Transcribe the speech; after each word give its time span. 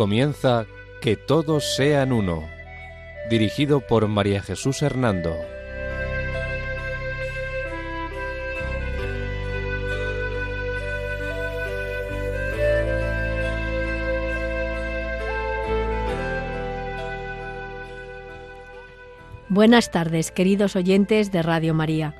Comienza 0.00 0.64
Que 1.02 1.14
todos 1.14 1.76
sean 1.76 2.10
uno, 2.12 2.48
dirigido 3.28 3.82
por 3.82 4.08
María 4.08 4.40
Jesús 4.40 4.80
Hernando. 4.80 5.36
Buenas 19.50 19.90
tardes, 19.90 20.32
queridos 20.32 20.76
oyentes 20.76 21.30
de 21.30 21.42
Radio 21.42 21.74
María. 21.74 22.14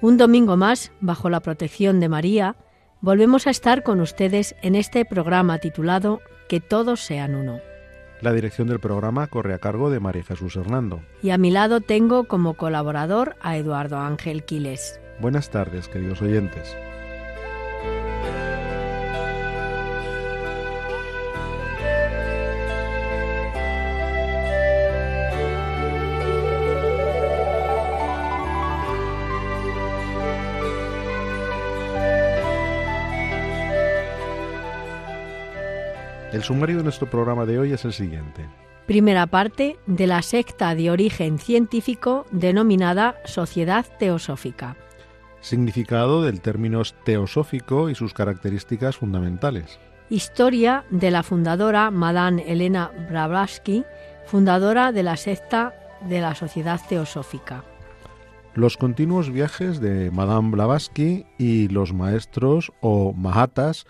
Un 0.00 0.16
domingo 0.16 0.56
más, 0.56 0.90
bajo 1.00 1.28
la 1.28 1.40
protección 1.40 2.00
de 2.00 2.08
María, 2.08 2.56
volvemos 3.02 3.46
a 3.46 3.50
estar 3.50 3.82
con 3.82 4.00
ustedes 4.00 4.56
en 4.62 4.74
este 4.74 5.04
programa 5.04 5.58
titulado 5.58 6.22
Que 6.48 6.60
todos 6.60 7.00
sean 7.00 7.34
uno. 7.34 7.60
La 8.20 8.32
dirección 8.32 8.68
del 8.68 8.80
programa 8.80 9.26
corre 9.26 9.54
a 9.54 9.58
cargo 9.58 9.90
de 9.90 10.00
María 10.00 10.22
Jesús 10.22 10.56
Hernando. 10.56 11.02
Y 11.22 11.30
a 11.30 11.38
mi 11.38 11.50
lado 11.50 11.80
tengo 11.80 12.24
como 12.24 12.54
colaborador 12.54 13.36
a 13.40 13.56
Eduardo 13.56 13.98
Ángel 13.98 14.44
Quiles. 14.44 15.00
Buenas 15.20 15.50
tardes, 15.50 15.88
queridos 15.88 16.22
oyentes. 16.22 16.76
El 36.34 36.42
sumario 36.42 36.78
de 36.78 36.82
nuestro 36.82 37.08
programa 37.08 37.46
de 37.46 37.60
hoy 37.60 37.72
es 37.72 37.84
el 37.84 37.92
siguiente. 37.92 38.44
Primera 38.86 39.28
parte 39.28 39.76
de 39.86 40.08
la 40.08 40.20
secta 40.20 40.74
de 40.74 40.90
origen 40.90 41.38
científico 41.38 42.26
denominada 42.32 43.14
Sociedad 43.24 43.86
Teosófica. 44.00 44.76
Significado 45.40 46.24
del 46.24 46.40
término 46.40 46.82
teosófico 47.04 47.88
y 47.88 47.94
sus 47.94 48.14
características 48.14 48.96
fundamentales. 48.96 49.78
Historia 50.10 50.84
de 50.90 51.12
la 51.12 51.22
fundadora 51.22 51.92
Madame 51.92 52.42
Elena 52.48 52.90
Blavatsky, 53.08 53.84
fundadora 54.26 54.90
de 54.90 55.04
la 55.04 55.16
secta 55.16 55.72
de 56.08 56.20
la 56.20 56.34
Sociedad 56.34 56.80
Teosófica. 56.88 57.62
Los 58.54 58.76
continuos 58.76 59.30
viajes 59.30 59.80
de 59.80 60.10
Madame 60.10 60.50
Blavatsky 60.50 61.26
y 61.38 61.68
los 61.68 61.92
maestros 61.92 62.72
o 62.80 63.12
mahatas 63.12 63.86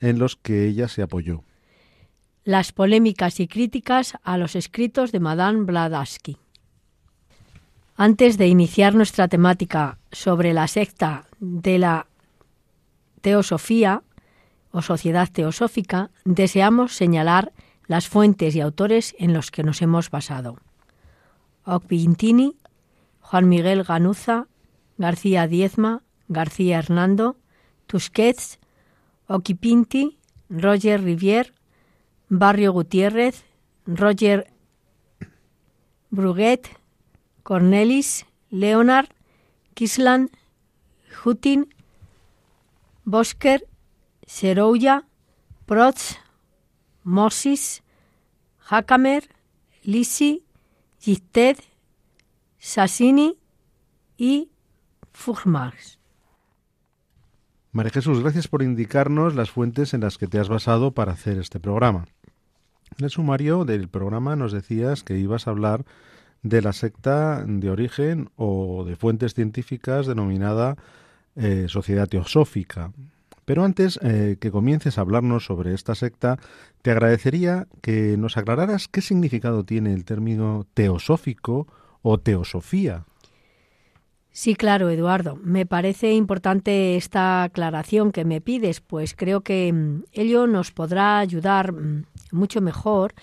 en 0.00 0.18
los 0.18 0.34
que 0.34 0.66
ella 0.66 0.88
se 0.88 1.00
apoyó 1.00 1.44
las 2.44 2.72
polémicas 2.72 3.40
y 3.40 3.48
críticas 3.48 4.14
a 4.22 4.36
los 4.36 4.54
escritos 4.54 5.12
de 5.12 5.20
Madame 5.20 5.64
Blavatsky. 5.64 6.36
Antes 7.96 8.38
de 8.38 8.48
iniciar 8.48 8.94
nuestra 8.94 9.28
temática 9.28 9.98
sobre 10.12 10.52
la 10.52 10.68
secta 10.68 11.26
de 11.40 11.78
la 11.78 12.06
teosofía 13.20 14.02
o 14.72 14.82
sociedad 14.82 15.30
teosófica, 15.30 16.10
deseamos 16.24 16.94
señalar 16.94 17.52
las 17.86 18.08
fuentes 18.08 18.54
y 18.56 18.60
autores 18.60 19.14
en 19.18 19.32
los 19.32 19.50
que 19.50 19.62
nos 19.62 19.80
hemos 19.80 20.10
basado. 20.10 20.58
Ocpintini, 21.64 22.56
Juan 23.20 23.48
Miguel 23.48 23.84
Ganuza, 23.84 24.48
García 24.98 25.46
Diezma, 25.46 26.02
García 26.28 26.78
Hernando, 26.78 27.36
Tusquets, 27.86 28.58
Oquipinti, 29.28 30.18
Roger 30.50 31.02
Rivière, 31.02 31.52
Barrio 32.38 32.72
Gutiérrez, 32.72 33.44
Roger 33.86 34.52
Bruguet, 36.10 36.68
Cornelis, 37.44 38.26
Leonard, 38.50 39.08
Kisland, 39.74 40.30
Hutin, 41.24 41.72
Bosker, 43.04 43.66
Serouya, 44.26 45.04
Protz, 45.66 46.16
Moses, 47.04 47.84
Hakamer, 48.68 49.28
Lisi, 49.84 50.44
Gitted, 50.98 51.58
Sassini 52.58 53.38
y 54.16 54.50
Fugmarx. 55.12 56.00
María 57.70 57.92
Jesús, 57.92 58.20
gracias 58.20 58.48
por 58.48 58.62
indicarnos 58.62 59.34
las 59.36 59.50
fuentes 59.50 59.94
en 59.94 60.00
las 60.00 60.18
que 60.18 60.26
te 60.26 60.38
has 60.40 60.48
basado 60.48 60.92
para 60.92 61.12
hacer 61.12 61.38
este 61.38 61.60
programa. 61.60 62.06
En 62.98 63.04
el 63.04 63.10
sumario 63.10 63.64
del 63.64 63.88
programa 63.88 64.36
nos 64.36 64.52
decías 64.52 65.02
que 65.02 65.18
ibas 65.18 65.46
a 65.46 65.50
hablar 65.50 65.84
de 66.42 66.62
la 66.62 66.72
secta 66.72 67.44
de 67.44 67.70
origen 67.70 68.30
o 68.36 68.84
de 68.84 68.94
fuentes 68.94 69.34
científicas 69.34 70.06
denominada 70.06 70.76
eh, 71.34 71.66
Sociedad 71.68 72.08
Teosófica. 72.08 72.92
Pero 73.44 73.64
antes 73.64 73.98
eh, 74.02 74.36
que 74.40 74.50
comiences 74.50 74.96
a 74.96 75.00
hablarnos 75.00 75.44
sobre 75.44 75.74
esta 75.74 75.94
secta, 75.94 76.38
te 76.82 76.92
agradecería 76.92 77.66
que 77.82 78.16
nos 78.16 78.36
aclararas 78.36 78.88
qué 78.88 79.00
significado 79.00 79.64
tiene 79.64 79.92
el 79.92 80.04
término 80.04 80.66
teosófico 80.74 81.66
o 82.02 82.18
teosofía. 82.18 83.04
Sí, 84.36 84.56
claro, 84.56 84.90
Eduardo. 84.90 85.36
Me 85.36 85.64
parece 85.64 86.12
importante 86.12 86.96
esta 86.96 87.44
aclaración 87.44 88.10
que 88.10 88.24
me 88.24 88.40
pides, 88.40 88.80
pues 88.80 89.14
creo 89.14 89.42
que 89.42 89.72
mm, 89.72 90.06
ello 90.10 90.48
nos 90.48 90.72
podrá 90.72 91.20
ayudar 91.20 91.72
mm, 91.72 92.06
mucho 92.32 92.60
mejor 92.60 93.14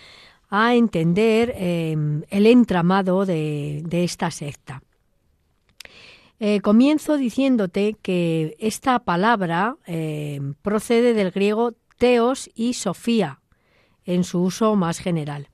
a 0.49 0.73
entender 0.73 1.53
em, 1.57 2.23
el 2.29 2.47
entramado 2.47 3.25
de, 3.25 3.83
esta 3.91 4.31
secta. 4.31 4.83
Eh, 6.39 6.61
comienzo 6.61 7.17
diciéndote 7.17 7.97
que 8.01 8.55
esta 8.57 8.97
palabra 8.99 9.75
em, 9.85 10.53
procede 10.61 11.13
del 11.13 11.31
griego 11.31 11.73
teos 11.97 12.49
y 12.55 12.73
sofía, 12.73 13.41
en 14.05 14.23
su 14.23 14.41
uso 14.41 14.77
más 14.77 14.99
general. 14.99 15.49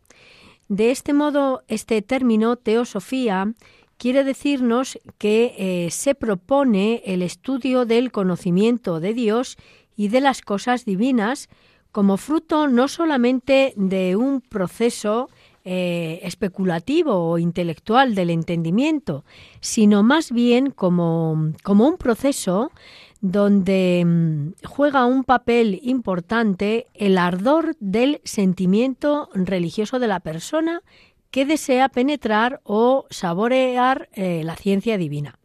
De 0.70 0.92
este 0.92 1.14
modo, 1.14 1.64
este 1.68 2.04
término 2.04 2.58
teosofía 2.58 3.54
quiere 3.98 4.24
decirnos 4.24 5.00
que 5.18 5.56
eh, 5.58 5.92
se 5.92 6.16
propone 6.16 7.02
el 7.06 7.22
estudio 7.22 7.86
del 7.86 8.12
conocimiento 8.12 9.00
de 9.00 9.14
Dios 9.14 9.58
y 9.96 10.08
de 10.10 10.22
las 10.22 10.42
cosas 10.42 10.86
divinas 10.86 11.50
como 11.92 12.18
fruto 12.18 12.68
no 12.68 12.88
solamente 12.88 13.74
de 13.76 14.16
un 14.16 14.42
proceso 14.42 15.30
eh, 15.66 16.20
especulativo 16.24 17.30
o 17.30 17.40
intelectual 17.40 18.16
del 18.16 18.30
entendimiento, 18.30 19.26
sino 19.60 20.04
más 20.04 20.32
bien 20.32 20.72
como, 20.72 21.52
como 21.64 21.88
un 21.88 21.98
proceso 21.98 22.72
donde 23.20 24.04
mm, 24.06 24.66
juega 24.66 25.06
un 25.06 25.24
papel 25.24 25.80
importante 25.84 26.88
el 26.94 27.18
ardor 27.18 27.76
del 27.80 28.22
sentimiento 28.24 29.30
religioso 29.34 30.00
de 30.00 30.08
la 30.08 30.20
persona 30.20 30.84
que 31.32 31.46
desea 31.46 31.90
penetrar 31.90 32.62
o 32.64 33.06
saborear 33.10 34.10
eh, 34.14 34.42
la 34.44 34.56
ciencia 34.56 34.98
divina. 34.98 35.40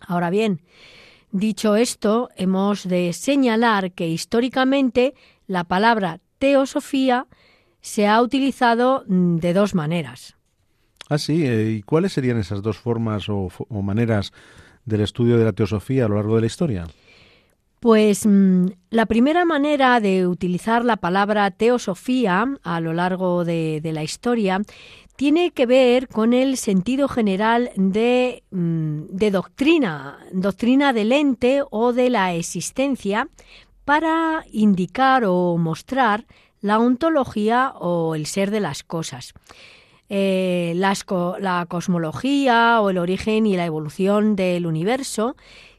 Ahora 0.00 0.30
bien, 0.30 0.60
dicho 1.32 1.76
esto, 1.76 2.30
hemos 2.36 2.86
de 2.86 3.12
señalar 3.12 3.92
que 3.92 4.08
históricamente 4.08 5.14
la 5.46 5.64
palabra 5.64 6.20
teosofía 6.38 7.26
se 7.80 8.06
ha 8.06 8.20
utilizado 8.22 9.04
mm, 9.06 9.36
de 9.36 9.52
dos 9.52 9.74
maneras. 9.74 10.36
Ah, 11.08 11.18
sí. 11.18 11.46
Eh, 11.46 11.76
¿Y 11.78 11.82
cuáles 11.82 12.12
serían 12.12 12.38
esas 12.38 12.62
dos 12.62 12.78
formas 12.78 13.28
o, 13.28 13.48
o, 13.56 13.82
maneras 13.82 14.32
del 14.84 15.00
estudio 15.00 15.38
de 15.38 15.44
la 15.44 15.52
teosofía 15.52 16.04
a 16.04 16.08
lo 16.08 16.16
largo 16.16 16.34
de 16.34 16.42
la 16.42 16.46
historia? 16.46 16.86
Pues 17.80 18.26
mm, 18.26 18.66
la 18.90 19.06
primera 19.06 19.44
manera 19.44 20.00
de 20.00 20.26
utilizar 20.26 20.84
la 20.84 20.96
palabra 20.96 21.50
teosofía 21.50 22.46
a 22.62 22.80
lo 22.80 22.92
largo 22.92 23.44
de, 23.44 23.80
la 23.84 24.02
historia 24.02 24.60
tiene 25.16 25.50
que 25.50 25.66
ver 25.66 26.08
con 26.08 26.32
el 26.32 26.56
sentido 26.56 27.08
general 27.08 27.70
de, 27.76 28.42
mm, 28.50 29.02
de, 29.10 29.30
doctrina, 29.30 30.18
doctrina 30.32 30.92
del 30.92 31.12
ente 31.12 31.62
o 31.70 31.92
de 31.92 32.10
la 32.10 32.34
existencia, 32.34 33.28
para 33.84 34.44
indicar 34.52 35.24
o 35.24 35.56
mostrar 35.56 36.26
la 36.60 36.78
ontología 36.78 37.72
o 37.78 38.14
el 38.14 38.26
ser 38.26 38.50
de 38.50 38.60
las 38.60 38.82
cosas. 38.82 39.32
Eh, 40.10 40.72
la 40.76 41.66
cosmología 41.68 42.80
o 42.80 42.90
el 42.90 42.98
origen 42.98 43.46
y 43.46 43.56
la 43.56 43.66
evolución 43.66 44.36
del 44.36 44.66
universo 44.66 45.36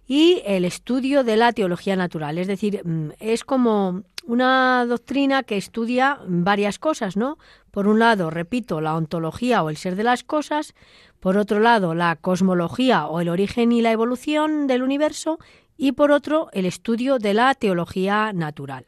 y 0.09 0.41
el 0.44 0.65
estudio 0.65 1.23
de 1.23 1.38
la 1.38 1.53
teología 1.53 1.95
natural. 1.95 2.39
Es 2.39 2.47
decir, 2.47 2.81
mm, 2.83 3.11
es 3.19 3.44
como 3.44 4.01
una 4.25 4.83
doctrina 4.88 5.44
que 5.44 5.56
estudia 5.56 6.19
varias 6.27 6.79
cosas, 6.79 7.15
¿no? 7.15 7.38
Por 7.69 7.88
un 7.88 8.00
lado, 8.00 8.31
repito, 8.31 8.81
la 8.81 8.95
ontología 8.95 9.61
o 9.61 9.69
el 9.69 9.77
ser 9.77 9.95
de 9.95 10.03
las 10.03 10.23
cosas, 10.23 10.73
por 11.19 11.38
otro 11.38 11.59
lado, 11.59 11.94
la 11.94 12.15
cosmología 12.15 13.06
o 13.06 13.21
el 13.21 13.29
origen 13.29 13.71
y 13.71 13.81
la 13.81 13.91
evolución 13.91 14.65
del 14.65 14.81
universo, 14.81 15.38
y 15.77 15.91
por 15.91 16.11
otro, 16.11 16.50
el 16.53 16.65
estudio 16.65 17.19
de 17.19 17.35
la 17.35 17.53
teología 17.53 18.33
natural. 18.33 18.85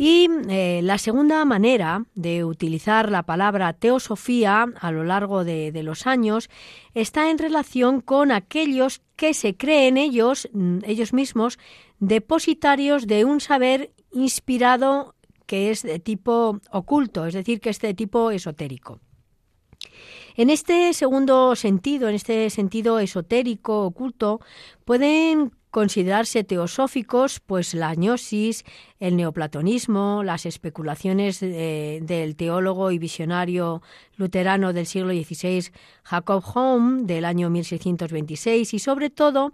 Y 0.00 0.28
eh, 0.48 0.80
la 0.84 0.96
segunda 0.96 1.44
manera 1.44 2.04
de 2.14 2.44
utilizar 2.44 3.10
la 3.10 3.24
palabra 3.24 3.72
teosofía 3.72 4.66
a 4.80 4.92
lo 4.92 5.02
largo 5.02 5.42
de, 5.42 5.72
los 5.82 6.06
años 6.06 6.48
está 6.94 7.30
en 7.30 7.38
relación 7.38 8.00
con 8.00 8.30
aquellos 8.30 9.02
que 9.16 9.34
se 9.34 9.56
creen 9.56 9.96
ellos, 9.96 10.48
mm, 10.52 10.78
ellos 10.84 11.12
mismos, 11.12 11.58
depositarios 11.98 13.08
de 13.08 13.24
un 13.24 13.40
saber 13.40 13.90
inspirado 14.12 15.16
que 15.46 15.72
es 15.72 15.82
de 15.82 15.98
tipo 15.98 16.60
oculto, 16.70 17.26
es 17.26 17.34
decir, 17.34 17.60
que 17.60 17.70
es 17.70 17.80
de 17.80 17.92
tipo 17.92 18.30
esotérico. 18.30 19.00
En 20.36 20.48
este 20.48 20.92
segundo 20.92 21.56
sentido, 21.56 22.08
en 22.08 22.14
este 22.14 22.48
sentido 22.50 23.00
esotérico, 23.00 23.86
oculto, 23.86 24.40
pueden 24.84 25.57
considerarse 25.70 26.44
teosóficos, 26.44 27.40
pues 27.40 27.74
la 27.74 27.94
gnosis, 27.94 28.64
el 29.00 29.16
neoplatonismo, 29.16 30.22
las 30.24 30.46
especulaciones 30.46 31.40
del 31.40 32.36
teólogo 32.36 32.90
y 32.90 32.98
visionario 32.98 33.82
luterano 34.16 34.72
del 34.72 34.86
siglo 34.86 35.12
XVI 35.12 35.70
Jacob 36.04 36.42
Home 36.54 37.02
del 37.04 37.24
año 37.24 37.50
1626 37.50 38.74
y 38.74 38.78
sobre 38.78 39.10
todo 39.10 39.52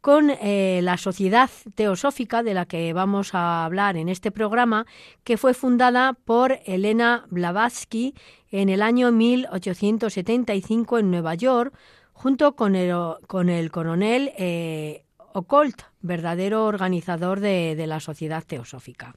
con 0.00 0.30
eh, 0.30 0.80
la 0.82 0.96
Sociedad 0.96 1.50
Teosófica 1.74 2.42
de 2.42 2.54
la 2.54 2.66
que 2.66 2.92
vamos 2.92 3.34
a 3.34 3.64
hablar 3.64 3.96
en 3.96 4.08
este 4.08 4.30
programa, 4.30 4.86
que 5.24 5.36
fue 5.36 5.54
fundada 5.54 6.12
por 6.12 6.60
Elena 6.64 7.26
Blavatsky 7.30 8.14
en 8.50 8.68
el 8.68 8.82
año 8.82 9.10
1875 9.10 10.98
en 10.98 11.10
Nueva 11.10 11.34
York, 11.34 11.74
junto 12.12 12.54
con 12.54 12.76
el, 12.76 12.94
con 13.26 13.48
el 13.48 13.70
coronel 13.70 14.32
eh, 14.38 15.04
Occult, 15.32 15.82
verdadero 16.00 16.64
organizador 16.64 17.40
de, 17.40 17.86
la 17.86 18.00
Sociedad 18.00 18.44
Teosófica. 18.46 19.14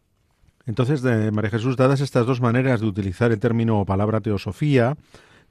Entonces, 0.66 1.02
de 1.02 1.32
María 1.32 1.50
Jesús, 1.50 1.76
dadas 1.76 2.02
estas 2.02 2.26
dos 2.26 2.42
maneras 2.42 2.82
de 2.82 2.88
utilizar 2.88 3.32
el 3.32 3.40
término 3.40 3.80
o 3.80 3.86
palabra 3.86 4.22
teosofía, 4.22 4.96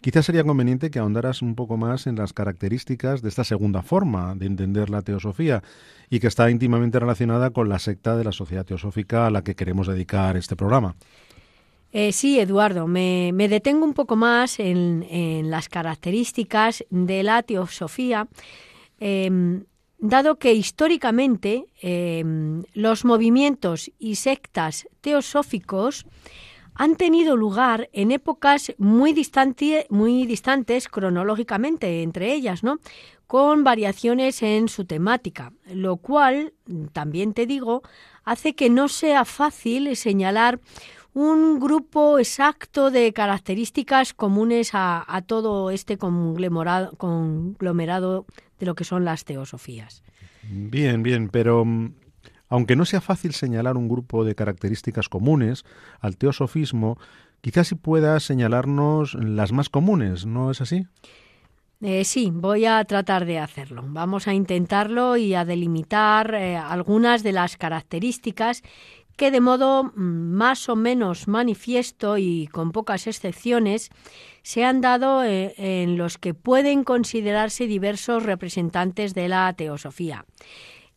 quizás 0.00 0.26
sería 0.26 0.44
conveniente 0.44 0.90
que 0.90 0.98
ahondaras 0.98 1.42
un 1.42 1.54
poco 1.54 1.76
más 1.76 2.06
en 2.06 2.16
las 2.16 2.32
características 2.32 3.20
de 3.20 3.28
esta 3.28 3.44
segunda 3.44 3.82
forma 3.82 4.34
de 4.36 4.46
entender 4.46 4.88
la 4.88 5.02
teosofía 5.02 5.62
y 6.08 6.20
que 6.20 6.28
está 6.28 6.50
íntimamente 6.50 6.98
relacionada 6.98 7.50
con 7.50 7.68
la 7.68 7.78
secta 7.78 8.16
de 8.16 8.24
la 8.24 8.32
Sociedad 8.32 8.64
Teosófica 8.64 9.26
a 9.26 9.30
la 9.30 9.42
que 9.42 9.56
queremos 9.56 9.88
dedicar 9.88 10.36
este 10.36 10.56
programa. 10.56 10.94
Eh, 11.92 12.12
sí, 12.12 12.38
Eduardo, 12.38 12.86
me, 12.86 13.32
detengo 13.32 13.84
un 13.84 13.94
poco 13.94 14.14
más 14.14 14.60
en, 14.60 15.50
las 15.50 15.68
características 15.68 16.84
de 16.90 17.24
la 17.24 17.42
teosofía. 17.42 18.28
Em, 19.00 19.64
dado 20.00 20.38
que 20.38 20.54
históricamente 20.54 21.66
em, 21.80 22.62
los 22.72 23.04
movimientos 23.04 23.90
y 23.98 24.16
sectas 24.16 24.88
teosóficos 25.00 26.06
han 26.74 26.96
tenido 26.96 27.36
lugar 27.36 27.90
en 27.92 28.10
épocas 28.10 28.72
muy, 28.78 29.14
muy 29.90 30.26
distantes 30.26 30.88
cronológicamente 30.88 32.02
entre 32.02 32.32
ellas, 32.32 32.62
¿no? 32.62 32.78
con 33.26 33.62
variaciones 33.62 34.42
en 34.42 34.68
su 34.68 34.86
temática, 34.86 35.52
lo 35.66 35.98
cual, 35.98 36.52
también 36.92 37.32
te 37.32 37.46
digo, 37.46 37.82
hace 38.24 38.56
que 38.56 38.70
no 38.70 38.88
sea 38.88 39.24
fácil 39.24 39.94
señalar 39.94 40.58
un 41.12 41.60
grupo 41.60 42.18
exacto 42.18 42.90
de 42.90 43.12
características 43.12 44.14
comunes 44.14 44.70
a, 44.72 45.22
todo 45.26 45.70
este 45.70 45.96
conglomerado 45.96 46.96
de 48.60 48.66
lo 48.66 48.74
que 48.76 48.84
son 48.84 49.04
las 49.04 49.24
teosofías. 49.24 50.04
Bien, 50.42 51.02
bien, 51.02 51.28
pero 51.28 51.64
mm, 51.64 51.94
aunque 52.48 52.76
no 52.76 52.84
sea 52.84 53.00
fácil 53.00 53.32
señalar 53.32 53.76
un 53.76 53.88
grupo 53.88 54.24
de 54.24 54.34
características 54.34 55.08
comunes 55.08 55.64
al 56.00 56.16
teosofismo, 56.16 56.98
quizás 57.40 57.68
sí 57.68 57.74
pueda 57.74 58.20
señalarnos 58.20 59.14
las 59.14 59.52
más 59.52 59.68
comunes, 59.68 60.26
¿no 60.26 60.50
es 60.50 60.60
así? 60.60 60.86
Eh, 61.82 62.04
sí, 62.04 62.30
voy 62.30 62.66
a 62.66 62.84
tratar 62.84 63.24
de 63.24 63.38
hacerlo. 63.38 63.82
Vamos 63.86 64.28
a 64.28 64.34
intentarlo 64.34 65.16
y 65.16 65.32
a 65.34 65.46
delimitar 65.46 66.34
eh, 66.34 66.56
algunas 66.56 67.22
de 67.22 67.32
las 67.32 67.56
características 67.56 68.62
que 69.20 69.30
de 69.30 69.42
modo 69.42 69.92
más 69.94 70.70
o 70.70 70.76
menos 70.76 71.28
manifiesto 71.28 72.16
y 72.16 72.46
con 72.46 72.72
pocas 72.72 73.06
excepciones 73.06 73.90
se 74.42 74.64
han 74.64 74.80
dado 74.80 75.22
eh, 75.24 75.52
en 75.58 75.98
los 75.98 76.16
que 76.16 76.32
pueden 76.32 76.84
considerarse 76.84 77.66
diversos 77.66 78.22
representantes 78.22 79.12
de 79.12 79.28
la 79.28 79.52
teosofía. 79.52 80.24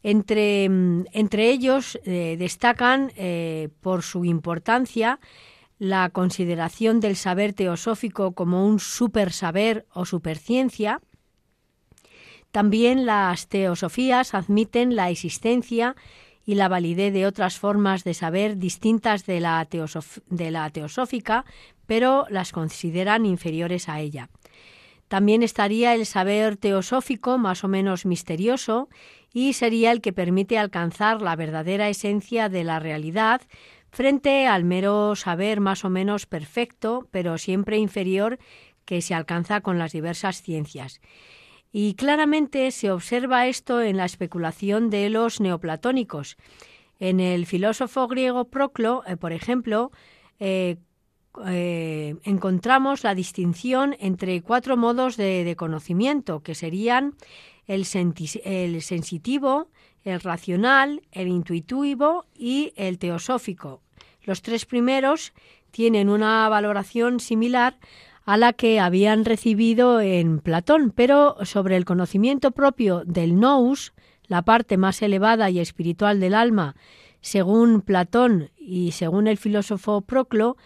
Entre, 0.03 0.69
mm, 0.69 1.07
entre 1.11 1.49
ellos 1.49 1.99
eh, 2.05 2.37
destacan 2.39 3.11
eh, 3.17 3.67
por 3.81 4.03
su 4.03 4.23
importancia 4.23 5.19
la 5.77 6.09
consideración 6.09 7.01
del 7.01 7.17
saber 7.17 7.51
teosófico 7.51 8.31
como 8.31 8.65
un 8.65 8.79
supersaber 8.79 9.85
o 9.93 10.05
superciencia. 10.05 11.01
También 12.53 13.05
las 13.05 13.49
teosofías 13.49 14.33
admiten 14.33 14.95
la 14.95 15.09
existencia 15.09 15.97
y 16.45 16.56
la 16.56 16.68
validez 16.68 17.13
de 17.13 17.25
otras 17.25 17.57
formas 17.57 18.04
de 18.04 18.13
saber 18.13 18.57
distintas 18.57 19.25
de 19.25 19.40
la, 19.40 19.68
de 20.30 20.51
la 20.51 20.69
teosófica, 20.69 21.45
pero 21.86 22.25
las 22.30 22.51
consideran 22.51 23.25
inferiores 23.25 23.90
a 23.90 24.00
ella. 24.00 24.30
También 25.07 25.44
estaría 25.44 25.94
el 25.94 26.06
saber 26.06 26.57
teosófico 26.57 27.38
más 27.38 27.63
o 27.63 27.68
menos 27.68 28.06
misterioso 28.06 28.90
y 29.31 29.54
sería 29.54 29.92
el 29.92 30.01
que 30.01 30.13
permite 30.13 30.57
alcanzar 30.57 31.22
la 31.22 31.36
verdadera 31.36 31.90
esencia 31.90 32.50
de 32.50 32.63
la 32.63 32.80
realidad 32.80 33.42
frente 33.92 34.48
al 34.48 34.63
mero 34.63 35.16
saber 35.16 35.60
más 35.60 35.86
o 35.86 35.90
menos 35.90 36.25
perfecto, 36.25 37.07
pero 37.12 37.38
siempre 37.38 37.78
inferior 37.78 38.40
que 38.86 39.01
se 39.01 39.13
alcanza 39.13 39.62
con 39.62 39.78
las 39.78 39.92
diversas 39.92 40.42
ciencias. 40.42 41.00
Y 41.75 41.95
claramente 41.95 42.69
se 42.69 42.91
observa 42.91 43.47
esto 43.47 43.81
en 43.81 43.97
la 43.97 44.05
especulación 44.05 44.91
de 44.91 45.09
los 45.09 45.41
neoplatónicos. 45.41 46.37
En 46.99 47.19
el 47.19 47.47
filósofo 47.47 48.07
griego 48.07 48.45
Proclo, 48.45 49.03
eh, 49.07 49.17
por 49.17 49.33
ejemplo, 49.33 49.91
eh, 50.39 50.77
eh, 51.47 52.15
encontramos 52.25 53.03
la 53.03 53.15
distinción 53.15 53.95
entre 53.99 54.39
cuatro 54.44 54.77
modos 54.77 55.18
de, 55.18 55.56
conocimiento, 55.57 56.44
que 56.44 56.53
serían 56.53 57.15
el, 57.65 57.87
el, 58.44 58.81
sensitivo, 58.83 59.68
el 60.03 60.21
racional, 60.21 61.01
el 61.11 61.27
intuitivo 61.27 62.27
y 62.35 62.71
el 62.75 62.99
teosófico. 62.99 63.81
Los 64.21 64.44
tres 64.44 64.68
primeros 64.68 65.33
tienen 65.71 66.07
una 66.07 66.47
valoración 66.49 67.19
similar 67.19 67.80
a 68.25 68.37
la 68.37 68.53
que 68.53 68.80
habían 68.80 69.25
recibido 69.25 69.99
en 69.99 70.39
Platón, 70.39 70.94
pero 70.95 71.37
sobre 71.44 71.75
el 71.75 71.85
conocimiento 71.85 72.51
propio 72.51 73.03
del 73.06 73.39
nous, 73.39 73.94
la 74.27 74.42
parte 74.44 74.77
más 74.77 75.01
elevada 75.01 75.49
y 75.49 75.59
espiritual 75.59 76.19
del 76.19 76.33
alma, 76.33 76.75
según 77.21 77.81
Platón 77.81 78.51
y 78.57 78.92
según 78.92 79.27
el 79.27 79.37
filósofo 79.37 80.01
Proclo, 80.01 80.57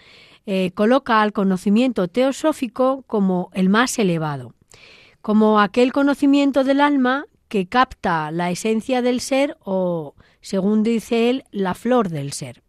eh, 0.45 0.71
coloca 0.73 1.21
al 1.21 1.33
conocimiento 1.33 2.07
teosófico 2.07 3.03
como 3.07 3.49
el 3.53 3.69
más 3.69 3.97
elevado, 3.99 4.53
como 5.21 5.59
aquel 5.59 5.91
conocimiento 5.91 6.63
del 6.63 6.79
alma 6.79 7.25
que 7.47 7.67
capta 7.67 8.31
la 8.31 8.51
esencia 8.51 9.01
del 9.01 9.19
ser 9.19 9.57
o, 9.59 10.15
según 10.41 10.83
dice 10.83 11.29
él, 11.29 11.43
la 11.51 11.73
flor 11.73 12.09
del 12.09 12.33
ser. 12.33 12.63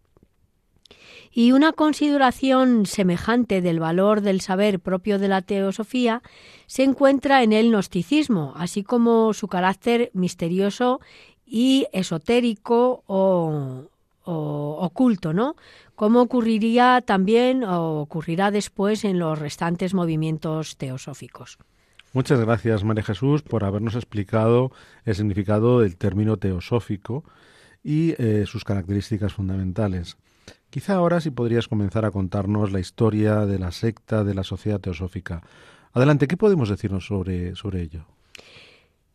Y 1.38 1.52
una 1.52 1.72
consideración 1.72 2.84
semejante 2.84 3.62
del 3.62 3.78
valor 3.78 4.22
del 4.22 4.40
saber 4.40 4.80
propio 4.80 5.20
de 5.20 5.28
la 5.28 5.40
teosofía 5.40 6.20
se 6.66 6.82
encuentra 6.82 7.44
en 7.44 7.52
el 7.52 7.70
gnosticismo, 7.70 8.54
así 8.56 8.82
como 8.82 9.32
su 9.32 9.46
carácter 9.46 10.10
misterioso 10.14 11.00
y 11.46 11.86
esotérico 11.92 13.04
o, 13.06 13.88
oculto, 14.24 15.32
¿no? 15.32 15.54
Como 15.94 16.22
ocurriría 16.22 17.04
también 17.06 17.62
o 17.62 18.00
ocurrirá 18.00 18.50
después 18.50 19.04
en 19.04 19.20
los 19.20 19.38
restantes 19.38 19.94
movimientos 19.94 20.76
teosóficos. 20.76 21.58
Muchas 22.14 22.40
gracias, 22.40 22.82
María 22.82 23.04
Jesús, 23.04 23.42
por 23.42 23.62
habernos 23.62 23.94
explicado 23.94 24.72
el 25.04 25.14
significado 25.14 25.82
del 25.82 25.98
término 25.98 26.36
teosófico 26.36 27.22
y 27.84 28.20
eh, 28.20 28.44
sus 28.44 28.64
características 28.64 29.34
fundamentales. 29.34 30.16
Quizá 30.70 30.94
ahora 30.94 31.20
sí 31.20 31.30
podrías 31.30 31.68
comenzar 31.68 32.04
a 32.04 32.10
contarnos 32.10 32.72
la 32.72 32.80
historia 32.80 33.46
de 33.46 33.58
la 33.58 33.72
secta 33.72 34.24
de 34.24 34.34
la 34.34 34.44
Sociedad 34.44 34.80
Teosófica. 34.80 35.42
Adelante, 35.92 36.28
¿qué 36.28 36.36
podemos 36.36 36.68
decirnos 36.68 37.06
sobre, 37.06 37.54
sobre 37.56 37.82
ello? 37.82 38.04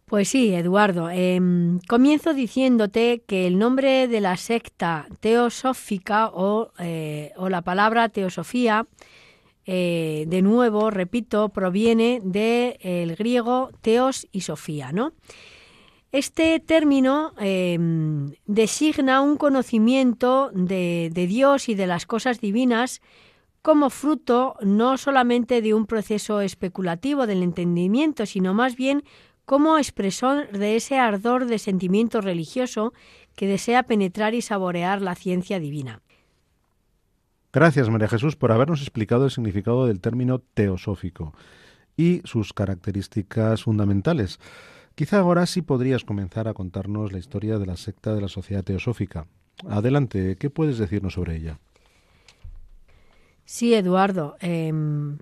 Pues 0.06 0.30
sí, 0.30 0.54
Eduardo. 0.54 1.10
Em, 1.10 1.80
comienzo 1.88 2.34
diciéndote 2.34 3.24
que 3.26 3.48
el 3.48 3.58
nombre 3.58 4.08
de 4.08 4.22
la 4.22 4.38
secta 4.38 5.08
teosófica 5.20 6.28
o, 6.28 6.72
eh, 6.78 7.32
la 7.50 7.62
palabra 7.62 8.10
teosofía, 8.10 8.86
eh, 9.66 10.26
de 10.28 10.42
nuevo, 10.42 10.92
repito, 10.92 11.50
proviene 11.50 12.20
del 12.24 13.16
griego 13.16 13.72
teos 13.82 14.28
y 14.32 14.42
sofía, 14.42 14.92
¿no? 14.92 15.14
Este 16.14 16.60
término 16.60 17.34
em, 17.40 18.34
designa 18.46 19.22
un 19.22 19.36
conocimiento 19.36 20.52
de, 20.54 21.10
de 21.12 21.26
Dios 21.26 21.70
y 21.70 21.74
de 21.74 21.88
las 21.88 22.06
cosas 22.06 22.40
divinas 22.40 23.02
como 23.64 23.90
fruto 23.90 24.56
no 24.62 24.98
solamente 24.98 25.64
de 25.64 25.74
un 25.74 25.88
proceso 25.88 26.42
especulativo 26.42 27.26
del 27.26 27.42
entendimiento, 27.42 28.28
sino 28.28 28.54
más 28.54 28.76
bien 28.76 29.04
como 29.46 29.80
expresor 29.80 30.52
de 30.52 30.76
ese 30.76 31.00
ardor 31.00 31.48
de 31.48 31.58
sentimiento 31.58 32.22
religioso 32.22 32.94
que 33.36 33.48
desea 33.48 33.82
penetrar 33.82 34.36
y 34.36 34.44
saborear 34.44 35.02
la 35.02 35.16
ciencia 35.16 35.60
divina. 35.60 36.02
Gracias, 37.52 37.90
María 37.90 38.08
Jesús, 38.08 38.36
por 38.36 38.52
habernos 38.52 38.82
explicado 38.82 39.26
el 39.26 39.32
significado 39.32 39.88
del 39.88 40.00
término 40.00 40.38
teosófico 40.54 41.34
y 41.98 42.22
sus 42.24 42.54
características 42.54 43.64
fundamentales. 43.64 44.40
Quizá 44.96 45.20
ahora 45.20 45.46
sí 45.48 45.62
podrías 45.62 46.04
comenzar 46.04 46.48
a 46.48 46.54
contarnos 46.54 47.12
la 47.12 47.20
historia 47.20 47.58
de 47.58 47.66
la 47.66 47.78
secta 47.78 48.14
de 48.14 48.22
la 48.22 48.28
Sociedad 48.28 48.64
Teosófica. 48.64 49.26
Adelante, 49.68 50.36
¿qué 50.38 50.50
puedes 50.50 50.78
decirnos 50.78 51.14
sobre 51.14 51.36
ella? 51.38 51.60
Sí, 53.46 53.74
Eduardo. 53.74 54.36
Em, 54.40 55.18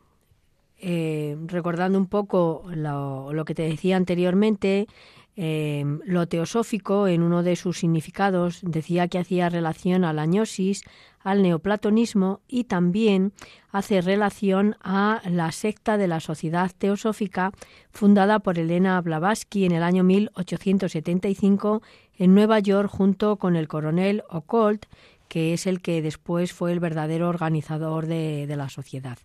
eh, 0.78 1.38
recordando 1.46 1.98
un 1.98 2.08
poco 2.08 2.66
lo, 2.74 3.46
que 3.46 3.56
te 3.56 3.64
decía 3.64 3.98
anteriormente, 3.98 4.88
em, 5.36 6.00
lo 6.06 6.28
teosófico, 6.28 7.08
en 7.08 7.24
uno 7.24 7.44
de 7.44 7.56
sus 7.56 7.80
significados, 7.80 8.60
decía 8.64 9.08
que 9.08 9.20
hacía 9.20 9.50
relación 9.50 10.04
a 10.04 10.14
la 10.14 10.26
gnosis, 10.26 10.84
al 11.24 11.44
neoplatonismo 11.44 12.42
y 12.48 12.66
también 12.66 13.34
hace 13.72 14.02
relación 14.02 14.76
a 14.82 15.22
la 15.30 15.52
secta 15.52 15.98
de 15.98 16.08
la 16.08 16.20
Sociedad 16.20 16.72
Teosófica 16.78 17.52
fundada 17.92 18.40
por 18.40 18.58
Elena 18.58 19.00
Blavatsky 19.02 19.66
en 19.66 19.72
el 19.72 19.84
año 19.84 20.04
1875 20.04 21.82
en 22.18 22.36
Nueva 22.36 22.60
York 22.60 22.90
junto 22.90 23.38
con 23.38 23.56
el 23.56 23.68
coronel 23.68 24.24
Occult, 24.30 24.86
que 25.28 25.54
es 25.54 25.66
el 25.66 25.82
que 25.82 26.02
después 26.02 26.54
fue 26.54 26.72
el 26.72 26.80
verdadero 26.80 27.30
organizador 27.30 28.06
de, 28.06 28.46
la 28.56 28.70
sociedad. 28.70 29.18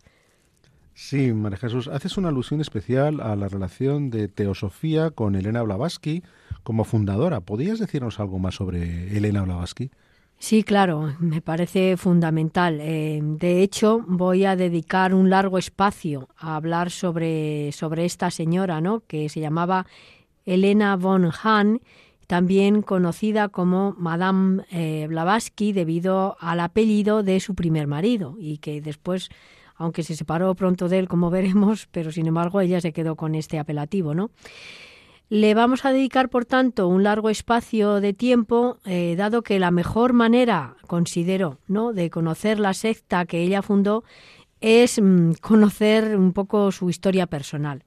Sí, 0.99 1.35
María 1.35 1.59
Jesús, 1.59 1.89
haces 1.89 2.17
una 2.17 2.31
alusión 2.31 2.63
especial 2.63 3.21
a 3.21 3.37
la 3.37 3.49
relación 3.49 4.09
de 4.09 4.29
Teosofía 4.29 5.11
con 5.11 5.35
Elena 5.35 5.61
Blavatsky 5.61 6.23
como 6.63 6.85
fundadora. 6.85 7.43
¿Podrías 7.43 7.79
decirnos 7.79 8.19
algo 8.19 8.39
más 8.39 8.55
sobre 8.55 9.15
Elena 9.15 9.43
Blavatsky? 9.43 9.91
Sí, 10.39 10.63
claro, 10.63 11.15
me 11.21 11.43
parece 11.43 11.99
fundamental. 11.99 12.79
Eh, 12.81 13.21
de 13.23 13.63
hecho, 13.63 14.03
voy 14.09 14.47
a 14.47 14.57
dedicar 14.57 15.13
un 15.13 15.29
largo 15.29 15.59
espacio 15.59 16.31
a 16.39 16.57
hablar 16.57 16.91
sobre, 16.91 17.73
sobre 17.73 18.07
esta 18.07 18.31
señora, 18.31 18.81
¿no? 18.81 19.03
que 19.07 19.29
se 19.29 19.41
llamaba 19.41 19.85
Elena 20.47 20.97
von 20.97 21.31
Hahn 21.31 21.83
también 22.27 22.81
conocida 22.81 23.51
como 23.51 23.95
Madame 23.99 24.65
eh, 24.71 25.07
Blavatsky 25.09 25.73
debido 25.73 26.39
al 26.41 26.61
apellido 26.61 27.23
de 27.23 27.39
su 27.39 27.55
primer 27.55 27.87
marido 27.87 28.35
y 28.39 28.59
que 28.59 28.81
después, 28.81 29.29
aunque 29.77 30.03
se 30.03 30.17
separó 30.17 30.55
pronto 30.55 30.89
de 30.89 30.99
él, 30.99 31.09
como 31.09 31.31
veremos, 31.37 31.89
pero 31.91 32.13
sin 32.13 32.27
embargo 32.27 32.61
ella 32.61 32.81
se 32.81 32.93
quedó 32.93 33.17
con 33.17 33.35
este 33.35 33.59
apelativo, 33.59 34.15
¿no? 34.15 34.31
Le 35.29 35.55
vamos 35.55 35.85
a 35.85 35.93
dedicar, 35.93 36.29
por 36.29 36.45
tanto, 36.45 36.87
un 36.87 37.03
largo 37.03 37.31
espacio 37.31 38.01
de 38.01 38.13
tiempo, 38.13 38.79
eh, 38.85 39.17
dado 39.19 39.43
que 39.43 39.59
la 39.59 39.73
mejor 39.73 40.13
manera, 40.13 40.77
considero, 40.87 41.59
¿no? 41.67 41.93
de 41.93 42.11
conocer 42.11 42.61
la 42.61 42.75
secta 42.75 43.27
que 43.27 43.43
ella 43.43 43.61
fundó 43.63 44.05
es 44.61 45.01
mm, 45.03 45.33
conocer 45.41 46.17
un 46.17 46.33
poco 46.33 46.71
su 46.71 46.89
historia 46.91 47.27
personal. 47.27 47.83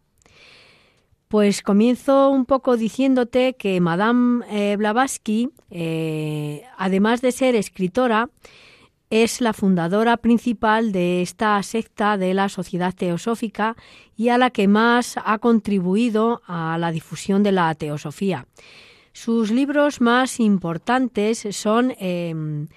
Pues 1.29 1.61
comienzo 1.61 2.29
un 2.29 2.45
poco 2.45 2.75
diciéndote 2.75 3.53
que 3.53 3.79
Madame 3.79 4.43
eh, 4.49 4.75
Blavatsky, 4.75 5.49
eh, 5.69 6.63
además 6.77 7.21
de 7.21 7.31
ser 7.31 7.55
escritora, 7.55 8.29
es 9.09 9.41
la 9.41 9.53
fundadora 9.53 10.17
principal 10.17 10.91
de 10.91 11.21
esta 11.21 11.61
secta 11.63 12.17
de 12.17 12.33
la 12.33 12.47
Sociedad 12.49 12.93
Teosófica 12.93 13.75
y 14.15 14.29
a 14.29 14.37
la 14.37 14.51
que 14.51 14.67
más 14.67 15.15
ha 15.23 15.39
contribuido 15.39 16.41
a 16.45 16.77
la 16.77 16.91
difusión 16.91 17.41
de 17.41 17.51
la 17.51 17.73
teosofía. 17.75 18.47
Sus 19.11 19.51
libros 19.51 20.01
más 20.01 20.39
importantes 20.39 21.47
son 21.51 21.93
em, 21.99 22.67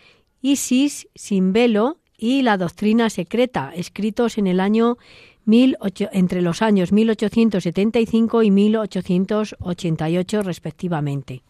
Isis 0.41 1.09
sin 1.15 1.53
velo 1.53 1.99
y 2.17 2.43
La 2.43 2.57
doctrina 2.57 3.11
secreta, 3.11 3.73
escritos 3.75 4.39
en 4.39 4.47
el 4.47 4.61
año 4.61 4.97
entre 5.45 6.41
los 6.41 6.63
años 6.63 6.93
1875 6.93 8.43
y 8.45 8.51
1888 8.51 10.43
respectivamente. 10.43 11.43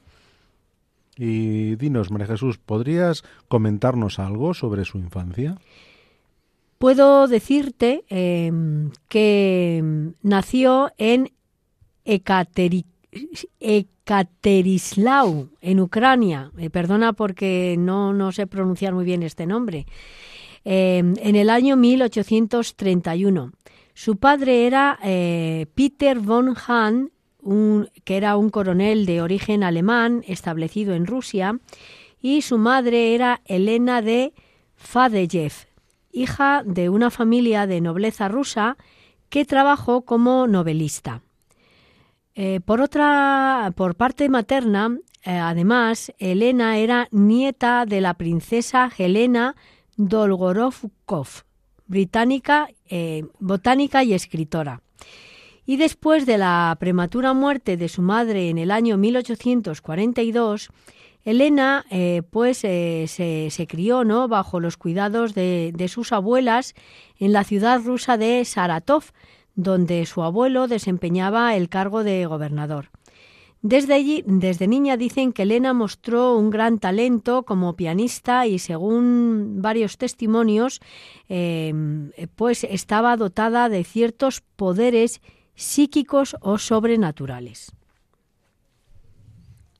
Y 1.16 1.76
dinos, 1.76 2.10
María 2.10 2.26
Jesús, 2.26 2.58
¿podrías 2.58 3.22
comentarnos 3.48 4.18
algo 4.18 4.54
sobre 4.54 4.84
su 4.84 4.98
infancia? 4.98 5.58
Puedo 6.78 7.28
decirte 7.28 8.04
em, 8.08 8.90
que 9.08 10.12
nació 10.22 10.90
en 10.98 11.30
Ekaterislau, 12.04 12.80
en 15.60 15.80
Ucrania. 15.80 16.50
Eh, 16.58 16.70
perdona 16.70 17.12
porque 17.12 17.76
no, 17.78 18.12
no 18.12 18.32
sé 18.32 18.46
pronunciar 18.46 18.94
muy 18.94 19.04
bien 19.04 19.22
este 19.22 19.46
nombre. 19.46 19.86
Em, 20.64 21.14
en 21.20 21.36
el 21.36 21.50
año 21.50 21.76
1831. 21.76 23.52
Su 23.94 24.16
padre 24.16 24.66
era 24.66 24.98
eh, 25.02 25.66
Peter 25.74 26.18
von 26.18 26.56
Hahn, 26.66 27.12
que 28.04 28.16
era 28.16 28.36
un 28.36 28.50
coronel 28.50 29.06
de 29.06 29.20
origen 29.22 29.64
alemán 29.64 30.22
establecido 30.26 30.94
en 30.94 31.06
Rusia, 31.06 31.58
y 32.20 32.42
su 32.42 32.58
madre 32.58 33.14
era 33.14 33.40
Elena 33.44 34.00
de 34.00 34.32
Fadeyev, 34.76 35.52
hija 36.12 36.62
de 36.64 36.88
una 36.88 37.10
familia 37.10 37.66
de 37.66 37.80
nobleza 37.80 38.28
rusa 38.28 38.76
que 39.28 39.44
trabajó 39.44 40.02
como 40.02 40.46
novelista. 40.46 41.22
Eh, 42.34 42.60
por 42.64 42.80
otra, 42.80 43.72
por 43.76 43.94
parte 43.94 44.28
materna, 44.28 44.98
eh, 45.24 45.36
además, 45.36 46.12
Elena 46.18 46.78
era 46.78 47.08
nieta 47.10 47.86
de 47.86 48.00
la 48.00 48.14
princesa 48.14 48.90
Helena 48.96 49.56
Dolgorovkov, 49.96 51.28
británica, 51.86 52.68
eh, 52.88 53.24
botánica 53.38 54.02
y 54.04 54.14
escritora. 54.14 54.80
Y 55.64 55.76
después 55.76 56.26
de 56.26 56.38
la 56.38 56.76
prematura 56.80 57.34
muerte 57.34 57.76
de 57.76 57.88
su 57.88 58.02
madre 58.02 58.48
en 58.48 58.58
el 58.58 58.70
año 58.70 58.96
1842, 58.96 60.70
Elena 61.24 61.84
eh, 61.90 62.22
pues 62.28 62.64
eh, 62.64 63.06
se, 63.06 63.66
crió 63.68 64.02
¿no? 64.04 64.26
bajo 64.26 64.58
los 64.58 64.76
cuidados 64.76 65.34
de, 65.34 65.72
de, 65.74 65.88
sus 65.88 66.12
abuelas 66.12 66.74
en 67.18 67.32
la 67.32 67.44
ciudad 67.44 67.80
rusa 67.80 68.16
de 68.16 68.44
Saratov, 68.44 69.04
donde 69.54 70.04
su 70.06 70.22
abuelo 70.22 70.66
desempeñaba 70.66 71.54
el 71.54 71.68
cargo 71.68 72.02
de 72.02 72.26
gobernador. 72.26 72.90
Desde 73.64 73.94
allí, 73.94 74.24
desde 74.26 74.66
niña 74.66 74.96
dicen 74.96 75.32
que 75.32 75.42
Elena 75.42 75.72
mostró 75.72 76.36
un 76.36 76.50
gran 76.50 76.80
talento 76.80 77.44
como 77.44 77.76
pianista 77.76 78.44
y 78.48 78.58
según 78.58 79.62
varios 79.62 79.98
testimonios, 79.98 80.80
em, 81.28 82.10
pues 82.34 82.64
estaba 82.64 83.16
dotada 83.16 83.68
de 83.68 83.84
ciertos 83.84 84.40
poderes 84.56 85.20
psíquicos 85.62 86.36
o 86.40 86.58
sobrenaturales. 86.58 87.72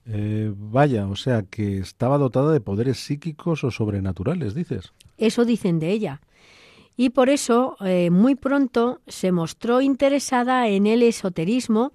Eh, 0.07 0.53
vaya, 0.57 1.07
o 1.07 1.17
sea 1.17 1.43
que 1.43 1.79
estaba 1.79 2.19
dotada 2.19 2.53
de 2.53 2.61
poderes 2.61 2.99
psíquicos 2.99 3.63
o 3.65 3.71
sobrenaturales, 3.71 4.55
dices. 4.55 4.93
Eso 5.17 5.45
dicen 5.45 5.79
de 5.79 5.91
ella. 5.91 6.21
Y 6.97 7.11
por 7.11 7.31
eso 7.31 7.77
eh, 7.81 8.11
muy 8.11 8.35
pronto 8.35 9.01
se 9.07 9.33
mostró 9.33 9.81
interesada 9.81 10.69
en 10.69 10.87
el 10.87 11.03
esoterismo 11.03 11.93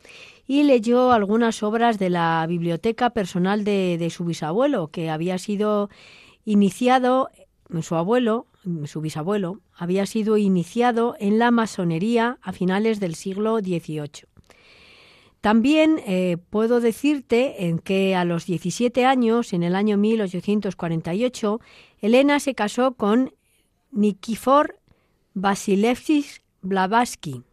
y 0.47 0.63
leyó 0.63 1.11
algunas 1.11 1.61
obras 1.61 1.99
de 1.99 2.09
la 2.09 2.45
biblioteca 2.47 3.11
personal 3.11 3.63
de, 3.63 4.07
su 4.09 4.25
bisabuelo, 4.25 4.87
que 4.87 5.09
había 5.09 5.37
sido 5.37 5.89
iniciado, 6.45 7.29
su 7.81 7.95
abuelo, 7.95 8.47
su 8.85 9.01
bisabuelo, 9.01 9.59
había 9.75 10.05
sido 10.05 10.37
iniciado 10.37 11.15
en 11.19 11.39
la 11.39 11.51
masonería 11.51 12.37
a 12.41 12.51
finales 12.51 12.99
del 12.99 13.15
siglo 13.15 13.59
XVIII. 13.59 14.27
También 15.41 16.01
eh, 16.05 16.37
puedo 16.49 16.81
decirte 16.81 17.67
en 17.67 17.79
que 17.79 18.15
a 18.15 18.25
los 18.25 18.45
17 18.45 19.05
años, 19.05 19.53
en 19.53 19.63
el 19.63 19.75
año 19.75 19.97
1848, 19.97 21.61
Elena 22.01 22.39
se 22.39 22.55
casó 22.55 22.95
con 22.95 23.33
Nikifor 23.91 24.79
Vasilevich 25.33 26.41
Blavatsky, 26.61 27.43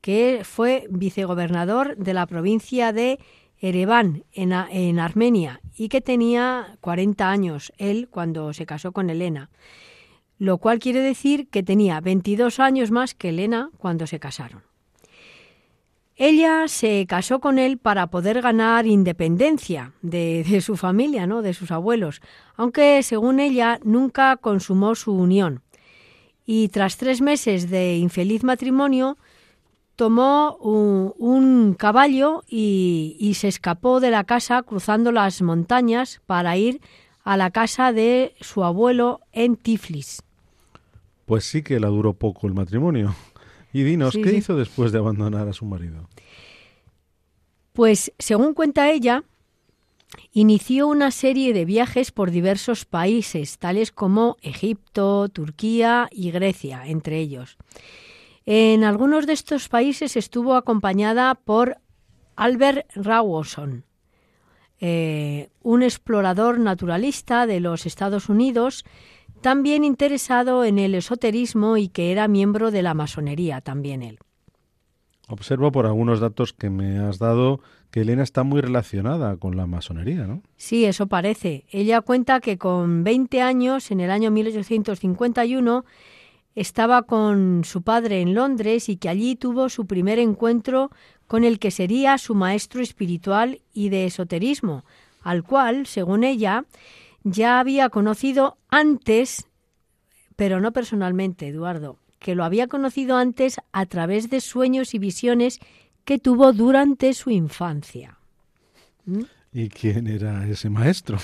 que 0.00 0.42
fue 0.44 0.86
vicegobernador 0.90 1.96
de 1.96 2.14
la 2.14 2.26
provincia 2.26 2.92
de 2.92 3.18
Ereván, 3.60 4.24
en, 4.32 4.52
en, 4.52 5.00
Armenia, 5.00 5.60
y 5.76 5.88
que 5.88 6.00
tenía 6.00 6.76
40 6.80 7.30
años 7.30 7.72
él 7.76 8.08
cuando 8.10 8.52
se 8.52 8.66
casó 8.66 8.92
con 8.92 9.10
Elena, 9.10 9.50
lo 10.38 10.58
cual 10.58 10.78
quiere 10.78 11.00
decir 11.00 11.48
que 11.48 11.62
tenía 11.62 12.00
22 12.00 12.60
años 12.60 12.90
más 12.90 13.14
que 13.14 13.30
Elena 13.30 13.70
cuando 13.78 14.06
se 14.06 14.20
casaron. 14.20 14.62
Ella 16.20 16.66
se 16.66 17.06
casó 17.08 17.38
con 17.38 17.60
él 17.60 17.78
para 17.78 18.08
poder 18.08 18.42
ganar 18.42 18.86
independencia 18.86 19.92
de, 20.02 20.44
de, 20.48 20.60
su 20.60 20.76
familia, 20.76 21.28
¿no? 21.28 21.42
de 21.42 21.54
sus 21.54 21.70
abuelos, 21.70 22.20
aunque 22.56 23.02
según 23.04 23.38
ella 23.38 23.78
nunca 23.84 24.36
consumó 24.36 24.96
su 24.96 25.12
unión. 25.12 25.62
Y 26.44 26.68
tras 26.70 26.96
tres 26.96 27.20
meses 27.20 27.70
de 27.70 27.98
infeliz 27.98 28.42
matrimonio, 28.42 29.16
tomó 29.98 30.56
un, 30.58 31.12
un 31.18 31.74
caballo 31.74 32.44
y, 32.48 33.16
y, 33.18 33.34
se 33.34 33.48
escapó 33.48 33.98
de 33.98 34.12
la 34.12 34.22
casa 34.22 34.62
cruzando 34.62 35.10
las 35.10 35.42
montañas 35.42 36.22
para 36.24 36.56
ir 36.56 36.80
a 37.24 37.36
la 37.36 37.50
casa 37.50 37.92
de 37.92 38.32
su 38.40 38.62
abuelo 38.62 39.20
en 39.32 39.56
Tiflis. 39.56 40.22
Pues 41.26 41.46
sí 41.46 41.62
que 41.62 41.80
la 41.80 41.88
duró 41.88 42.14
poco 42.14 42.46
el 42.46 42.54
matrimonio. 42.54 43.14
Y 43.70 43.82
dinos, 43.82 44.14
sí, 44.14 44.22
¿qué 44.22 44.30
sí. 44.30 44.36
hizo 44.36 44.56
después 44.56 44.92
de 44.92 44.98
abandonar 44.98 45.46
a 45.46 45.52
su 45.52 45.66
marido? 45.66 46.08
Pues, 47.74 48.12
según 48.18 48.54
cuenta 48.54 48.90
ella, 48.90 49.24
inició 50.32 50.88
una 50.88 51.10
serie 51.10 51.52
de 51.52 51.66
viajes 51.66 52.10
por 52.10 52.30
diversos 52.30 52.86
países, 52.86 53.58
tales 53.58 53.92
como 53.92 54.38
Egipto, 54.40 55.28
Turquía 55.28 56.08
y 56.10 56.30
Grecia, 56.30 56.86
entre 56.86 57.18
ellos. 57.18 57.58
En 58.50 58.82
algunos 58.82 59.26
de 59.26 59.34
estos 59.34 59.68
países 59.68 60.16
estuvo 60.16 60.54
acompañada 60.54 61.34
por 61.34 61.76
Albert 62.34 62.90
Rawson, 62.94 63.84
eh, 64.80 65.50
un 65.60 65.82
explorador 65.82 66.58
naturalista 66.58 67.46
de 67.46 67.60
los 67.60 67.84
Estados 67.84 68.30
Unidos, 68.30 68.86
también 69.42 69.84
interesado 69.84 70.64
en 70.64 70.78
el 70.78 70.94
esoterismo 70.94 71.76
y 71.76 71.88
que 71.88 72.10
era 72.10 72.26
miembro 72.26 72.70
de 72.70 72.80
la 72.80 72.94
masonería 72.94 73.60
también 73.60 74.02
él. 74.02 74.18
Observo 75.28 75.70
por 75.70 75.84
algunos 75.84 76.18
datos 76.18 76.54
que 76.54 76.70
me 76.70 77.00
has 77.00 77.18
dado 77.18 77.60
que 77.90 78.00
Elena 78.00 78.22
está 78.22 78.44
muy 78.44 78.62
relacionada 78.62 79.36
con 79.36 79.58
la 79.58 79.66
masonería, 79.66 80.26
¿no? 80.26 80.42
Sí, 80.56 80.86
eso 80.86 81.06
parece. 81.06 81.66
Ella 81.70 82.00
cuenta 82.00 82.40
que 82.40 82.56
con 82.56 83.04
20 83.04 83.42
años, 83.42 83.90
en 83.90 84.00
el 84.00 84.10
año 84.10 84.30
1851, 84.30 85.84
estaba 86.60 87.02
con 87.02 87.62
su 87.64 87.82
padre 87.82 88.20
en 88.20 88.34
Londres 88.34 88.88
y 88.88 88.96
que 88.96 89.08
allí 89.08 89.36
tuvo 89.36 89.68
su 89.68 89.86
primer 89.86 90.18
encuentro 90.18 90.90
con 91.28 91.44
el 91.44 91.60
que 91.60 91.70
sería 91.70 92.18
su 92.18 92.34
maestro 92.34 92.82
espiritual 92.82 93.60
y 93.72 93.90
de 93.90 94.06
esoterismo, 94.06 94.84
al 95.22 95.44
cual, 95.44 95.86
según 95.86 96.24
ella, 96.24 96.64
ya 97.22 97.60
había 97.60 97.90
conocido 97.90 98.56
antes, 98.70 99.46
pero 100.34 100.60
no 100.60 100.72
personalmente, 100.72 101.46
Eduardo, 101.46 101.96
que 102.18 102.34
lo 102.34 102.42
había 102.42 102.66
conocido 102.66 103.16
antes 103.16 103.60
a 103.70 103.86
través 103.86 104.28
de 104.28 104.40
sueños 104.40 104.94
y 104.94 104.98
visiones 104.98 105.60
que 106.04 106.18
tuvo 106.18 106.52
durante 106.52 107.14
su 107.14 107.30
infancia. 107.30 108.18
¿Mm? 109.04 109.22
¿Y 109.52 109.68
quién 109.68 110.08
era 110.08 110.48
ese 110.48 110.70
maestro? 110.70 111.18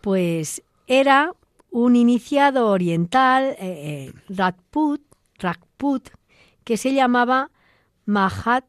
Pues 0.00 0.62
era 0.88 1.32
un 1.74 1.96
iniciado 1.96 2.68
oriental, 2.68 3.56
eh, 3.58 4.12
Rajput, 4.28 6.08
que 6.62 6.76
se 6.76 6.94
llamaba 6.94 7.50
Mahat, 8.06 8.64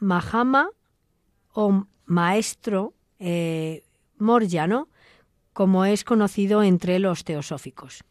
Mahama 0.00 0.68
o 1.52 1.86
maestro 2.04 2.94
eh, 3.20 3.84
como 5.52 5.84
es 5.84 6.02
conocido 6.02 6.64
entre 6.64 6.98
los 6.98 7.22
teosóficos. 7.22 8.02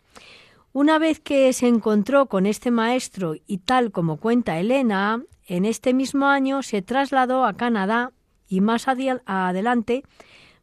Una 0.71 0.97
vez 0.97 1.19
que 1.19 1.51
se 1.51 1.67
encontró 1.67 2.27
con 2.27 2.45
este 2.45 2.71
maestro 2.71 3.35
y 3.47 3.57
tal 3.57 3.91
como 3.91 4.15
cuenta 4.15 4.61
Elena, 4.61 5.21
en 5.45 5.65
este 5.65 5.93
mismo 5.93 6.27
año 6.27 6.63
se 6.63 6.81
trasladó 6.81 7.43
a 7.43 7.57
Canadá 7.57 8.13
y 8.47 8.61
más 8.61 8.87
adelante 8.87 10.03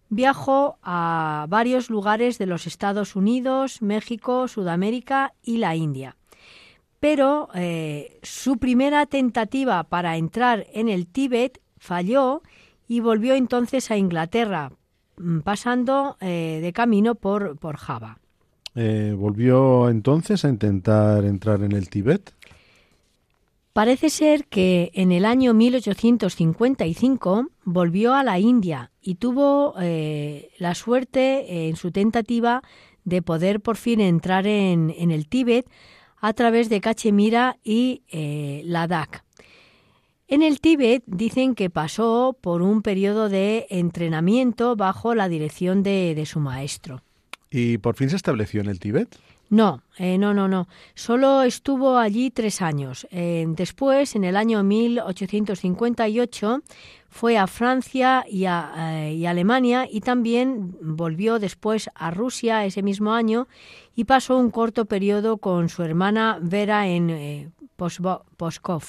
viajó 0.08 0.78
a 0.82 1.46
varios 1.48 1.90
lugares 1.90 2.38
de 2.38 2.46
los 2.46 2.66
Estados 2.66 3.16
Unidos, 3.16 3.82
México, 3.82 4.48
Sudamérica 4.48 5.34
y 5.42 5.58
la 5.58 5.76
India. 5.76 6.16
Pero 7.00 7.48
eh, 7.54 8.18
su 8.22 8.58
primera 8.58 9.06
tentativa 9.06 9.84
para 9.84 10.16
entrar 10.16 10.66
en 10.72 10.88
el 10.88 11.06
Tíbet 11.06 11.60
falló 11.76 12.42
y 12.88 13.00
volvió 13.00 13.34
entonces 13.34 13.90
a 13.90 13.96
Inglaterra, 13.96 14.72
mm, 15.16 15.40
pasando 15.40 16.16
eh, 16.20 16.58
de 16.62 16.72
camino 16.72 17.14
por, 17.14 17.56
por 17.58 17.76
Java. 17.76 18.18
Eh, 18.74 19.14
¿Volvió 19.16 19.88
entonces 19.88 20.44
a 20.44 20.48
intentar 20.48 21.24
entrar 21.24 21.62
en 21.62 21.72
el 21.72 21.88
Tíbet? 21.88 22.32
Parece 23.78 24.10
ser 24.10 24.46
que 24.46 24.90
en 24.94 25.12
el 25.12 25.24
año 25.24 25.54
1855 25.54 27.46
volvió 27.62 28.12
a 28.12 28.24
la 28.24 28.40
India 28.40 28.90
y 29.00 29.14
tuvo 29.14 29.76
eh, 29.80 30.50
la 30.58 30.74
suerte 30.74 31.68
en 31.68 31.76
su 31.76 31.92
tentativa 31.92 32.64
de 33.04 33.22
poder 33.22 33.60
por 33.60 33.76
fin 33.76 34.00
entrar 34.00 34.48
en, 34.48 34.90
el 34.98 35.28
Tíbet 35.28 35.70
a 36.16 36.32
través 36.32 36.68
de 36.68 36.80
Cachemira 36.80 37.58
y 37.62 38.02
eh, 38.08 38.62
Ladakh. 38.64 39.22
En 40.26 40.42
el 40.42 40.60
Tíbet 40.60 41.04
dicen 41.06 41.54
que 41.54 41.70
pasó 41.70 42.36
por 42.40 42.62
un 42.62 42.82
periodo 42.82 43.28
de 43.28 43.68
entrenamiento 43.70 44.74
bajo 44.74 45.14
la 45.14 45.28
dirección 45.28 45.84
de 45.84 46.20
su 46.26 46.40
maestro. 46.40 47.04
¿Y 47.48 47.78
por 47.78 47.94
fin 47.94 48.10
se 48.10 48.16
estableció 48.16 48.60
en 48.60 48.68
el 48.68 48.80
Tíbet? 48.80 49.16
No, 49.50 49.82
eh, 49.96 50.18
no, 50.18 50.34
no, 50.34 50.46
no. 50.46 50.68
Solo 50.94 51.42
estuvo 51.42 51.96
allí 51.96 52.30
tres 52.30 52.60
años. 52.60 53.06
Eh, 53.10 53.46
después, 53.48 54.14
en 54.14 54.24
el 54.24 54.36
año 54.36 54.62
1858, 54.62 56.60
fue 57.08 57.38
a 57.38 57.46
Francia 57.46 58.26
y 58.28 58.44
a 58.44 59.06
eh, 59.06 59.14
y 59.14 59.24
Alemania 59.24 59.88
y 59.90 60.02
también 60.02 60.76
volvió 60.82 61.38
después 61.38 61.88
a 61.94 62.10
Rusia 62.10 62.66
ese 62.66 62.82
mismo 62.82 63.14
año 63.14 63.48
y 63.96 64.04
pasó 64.04 64.36
un 64.36 64.50
corto 64.50 64.84
periodo 64.84 65.38
con 65.38 65.70
su 65.70 65.82
hermana 65.82 66.38
Vera 66.42 66.86
en 66.86 67.54
Poskov. 67.76 68.82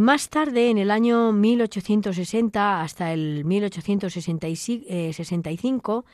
Más 0.00 0.28
tarde, 0.28 0.70
en 0.70 0.78
el 0.78 0.90
año 0.90 1.30
1860 1.32 2.80
hasta 2.80 3.12
el 3.12 3.44
1865, 3.44 6.04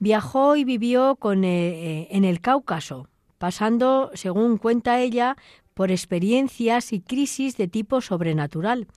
Viajó 0.00 0.56
y 0.56 0.64
vivió 0.64 1.14
con, 1.16 1.44
eh, 1.44 2.08
en 2.10 2.24
el 2.24 2.40
Cáucaso, 2.40 3.08
pasando, 3.38 4.10
según 4.14 4.56
cuenta 4.56 4.98
ella, 4.98 5.36
por 5.74 5.90
experiencias 5.90 6.92
y 6.92 7.00
crisis 7.00 7.56
de 7.56 7.68
tipo 7.68 8.00
sobrenatural. 8.00 8.88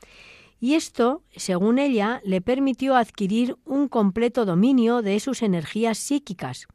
Y 0.59 0.75
esto, 0.75 1.21
según 1.35 1.77
ella, 1.77 2.21
le 2.23 2.39
permitió 2.39 2.95
adquirir 2.95 3.57
un 3.65 3.89
completo 3.89 4.45
dominio 4.45 5.01
de 5.01 5.19
sus 5.19 5.41
energías 5.41 5.97
psíquicas. 5.97 6.67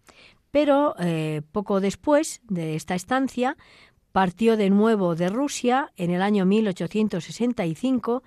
Pero 0.50 0.94
eh, 0.98 1.40
poco 1.52 1.80
después 1.80 2.42
de 2.48 2.74
esta 2.74 2.94
estancia, 2.94 3.56
partió 4.12 4.58
de 4.58 4.68
nuevo 4.68 5.14
de 5.14 5.28
Rusia 5.28 5.92
en 5.96 6.10
el 6.10 6.20
año 6.20 6.44
1865 6.44 8.22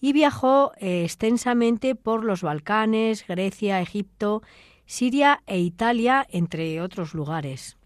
y 0.00 0.12
viajó 0.12 0.72
eh, 0.78 1.04
extensamente 1.04 1.94
por 1.94 2.24
los 2.24 2.42
Balcanes, 2.42 3.26
Grecia, 3.26 3.80
Egipto 3.80 4.42
Siria 4.90 5.40
e 5.46 5.60
Italia, 5.60 6.26
entre 6.32 6.80
otros 6.80 7.14
lugares. 7.14 7.76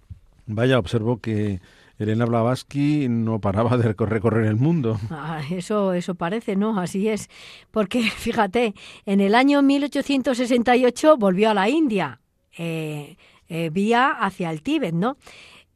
Vaya, 0.46 0.78
observo 0.78 1.20
que 1.20 1.60
Elena 1.98 2.24
Blavatsky 2.24 3.10
no 3.10 3.42
paraba 3.42 3.76
de 3.76 3.92
recorrer 3.92 4.46
el 4.46 4.56
mundo. 4.56 4.98
Ah, 5.10 5.42
eso, 5.50 5.92
eso 5.92 6.14
parece, 6.14 6.56
¿no? 6.56 6.80
Así 6.80 7.10
es. 7.10 7.28
Porque, 7.70 8.00
fíjate, 8.24 8.74
en 9.04 9.20
el 9.20 9.34
año 9.34 9.60
1868 9.60 11.18
volvió 11.18 11.50
a 11.50 11.54
la 11.54 11.68
India, 11.68 12.22
eh, 12.56 13.18
eh, 13.50 13.68
vía 13.70 14.08
hacia 14.08 14.50
el 14.50 14.62
Tíbet, 14.62 14.94
¿no? 14.94 15.18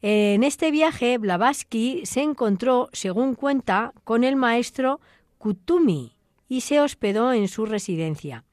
En 0.00 0.42
este 0.42 0.70
viaje, 0.70 1.18
Blavatsky 1.18 2.06
se 2.06 2.22
encontró, 2.22 2.88
según 2.94 3.34
cuenta, 3.34 3.92
con 4.04 4.24
el 4.24 4.36
maestro 4.36 4.98
Kutumi 5.36 6.16
y 6.48 6.62
se 6.62 6.80
hospedó 6.80 7.34
en 7.34 7.48
su 7.48 7.66
residencia 7.66 8.44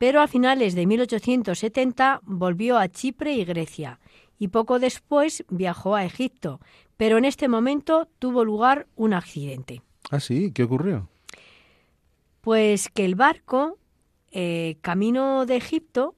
pero 0.00 0.22
a 0.22 0.28
finales 0.28 0.74
de 0.74 0.86
1870 0.86 2.22
volvió 2.24 2.78
a 2.78 2.88
Chipre 2.88 3.34
y 3.34 3.44
Grecia 3.44 4.00
y 4.38 4.48
poco 4.48 4.78
después 4.78 5.44
viajó 5.50 5.94
a 5.94 6.06
Egipto, 6.06 6.58
pero 6.96 7.18
en 7.18 7.26
este 7.26 7.48
momento 7.48 8.08
tuvo 8.18 8.42
lugar 8.42 8.86
un 8.96 9.12
accidente. 9.12 9.82
¿Ah, 10.10 10.18
sí? 10.18 10.52
¿Qué 10.52 10.62
ocurrió? 10.62 11.06
Pues 12.40 12.88
que 12.88 13.04
el 13.04 13.14
barco, 13.14 13.76
eh, 14.30 14.78
camino 14.80 15.44
de 15.44 15.56
Egipto, 15.56 16.14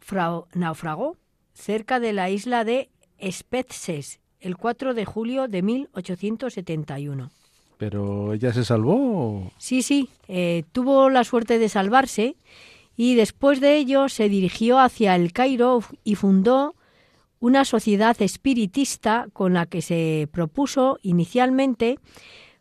naufragó 0.55 1.17
cerca 1.53 1.99
de 1.99 2.13
la 2.13 2.31
isla 2.31 2.63
de 2.63 2.89
Spetses 3.29 4.21
el 4.39 4.57
4 4.59 4.95
de 4.95 5.05
julio 5.05 5.49
de 5.49 5.61
1871. 5.63 7.33
¿Pero 7.79 8.33
ella 8.33 8.53
se 8.53 8.65
salvó? 8.65 9.51
Sí, 9.59 9.83
sí, 9.83 10.09
eh, 10.29 10.63
tuvo 10.71 11.11
la 11.11 11.25
suerte 11.25 11.59
de 11.59 11.69
salvarse 11.69 12.37
y 12.97 13.15
después 13.15 13.61
de 13.61 13.77
ello 13.77 14.09
se 14.09 14.29
dirigió 14.29 14.79
hacia 14.79 15.17
el 15.17 15.33
Cairo 15.33 15.83
y 16.05 16.15
fundó 16.15 16.75
una 17.41 17.65
sociedad 17.65 18.21
espiritista 18.21 19.27
con 19.33 19.55
la 19.55 19.67
que 19.67 19.83
se 19.83 20.29
propuso 20.31 20.99
inicialmente 21.03 21.99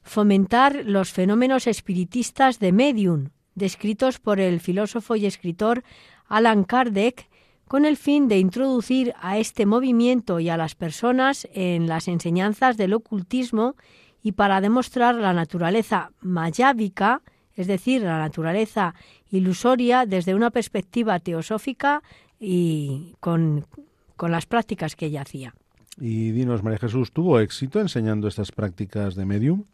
fomentar 0.02 0.82
los 0.86 1.12
fenómenos 1.12 1.67
espiritistas 1.67 2.60
de 2.60 2.72
medium, 2.72 3.30
descritos 3.54 4.20
por 4.20 4.39
el 4.39 4.60
filósofo 4.60 5.15
y 5.15 5.26
escritor 5.26 5.84
Alan 6.28 6.63
Kardec, 6.63 7.30
con 7.67 7.86
el 7.86 7.96
fin 7.96 8.28
de 8.28 8.39
introducir 8.39 9.13
a 9.22 9.38
este 9.38 9.65
movimiento 9.65 10.39
y 10.39 10.50
a 10.50 10.58
las 10.58 10.76
personas 10.76 11.48
en 11.54 11.88
las 11.88 12.08
enseñanzas 12.08 12.76
del 12.76 12.94
ocultismo 12.94 13.76
y 14.22 14.34
para 14.34 14.62
demostrar 14.62 15.15
la 15.15 15.34
naturaleza 15.34 16.12
mayábica, 16.20 17.22
es 17.56 17.67
decir, 17.67 18.02
la 18.02 18.17
naturaleza 18.17 18.94
ilusoria 19.32 20.06
desde 20.06 20.36
una 20.36 20.52
perspectiva 20.52 21.20
teosófica 21.20 22.04
y 22.39 23.15
con, 23.20 23.65
con 24.15 24.32
las 24.32 24.46
prácticas 24.46 24.96
que 24.96 25.08
ella 25.08 25.22
hacía. 25.22 25.56
Y 26.00 26.32
dinos, 26.32 26.63
María 26.63 26.80
Jesús, 26.80 27.12
¿tuvo 27.12 27.39
éxito 27.39 27.80
enseñando 27.80 28.28
estas 28.28 28.52
prácticas 28.52 29.15
de 29.15 29.26
medium? 29.26 29.65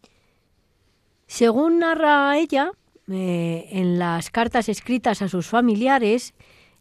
Según 1.28 1.80
narra 1.80 2.38
ella, 2.38 2.72
eh, 3.10 3.68
en 3.72 4.00
las 4.00 4.30
cartas 4.30 4.70
escritas 4.70 5.22
a 5.22 5.28
sus 5.28 5.48
familiares, 5.48 6.34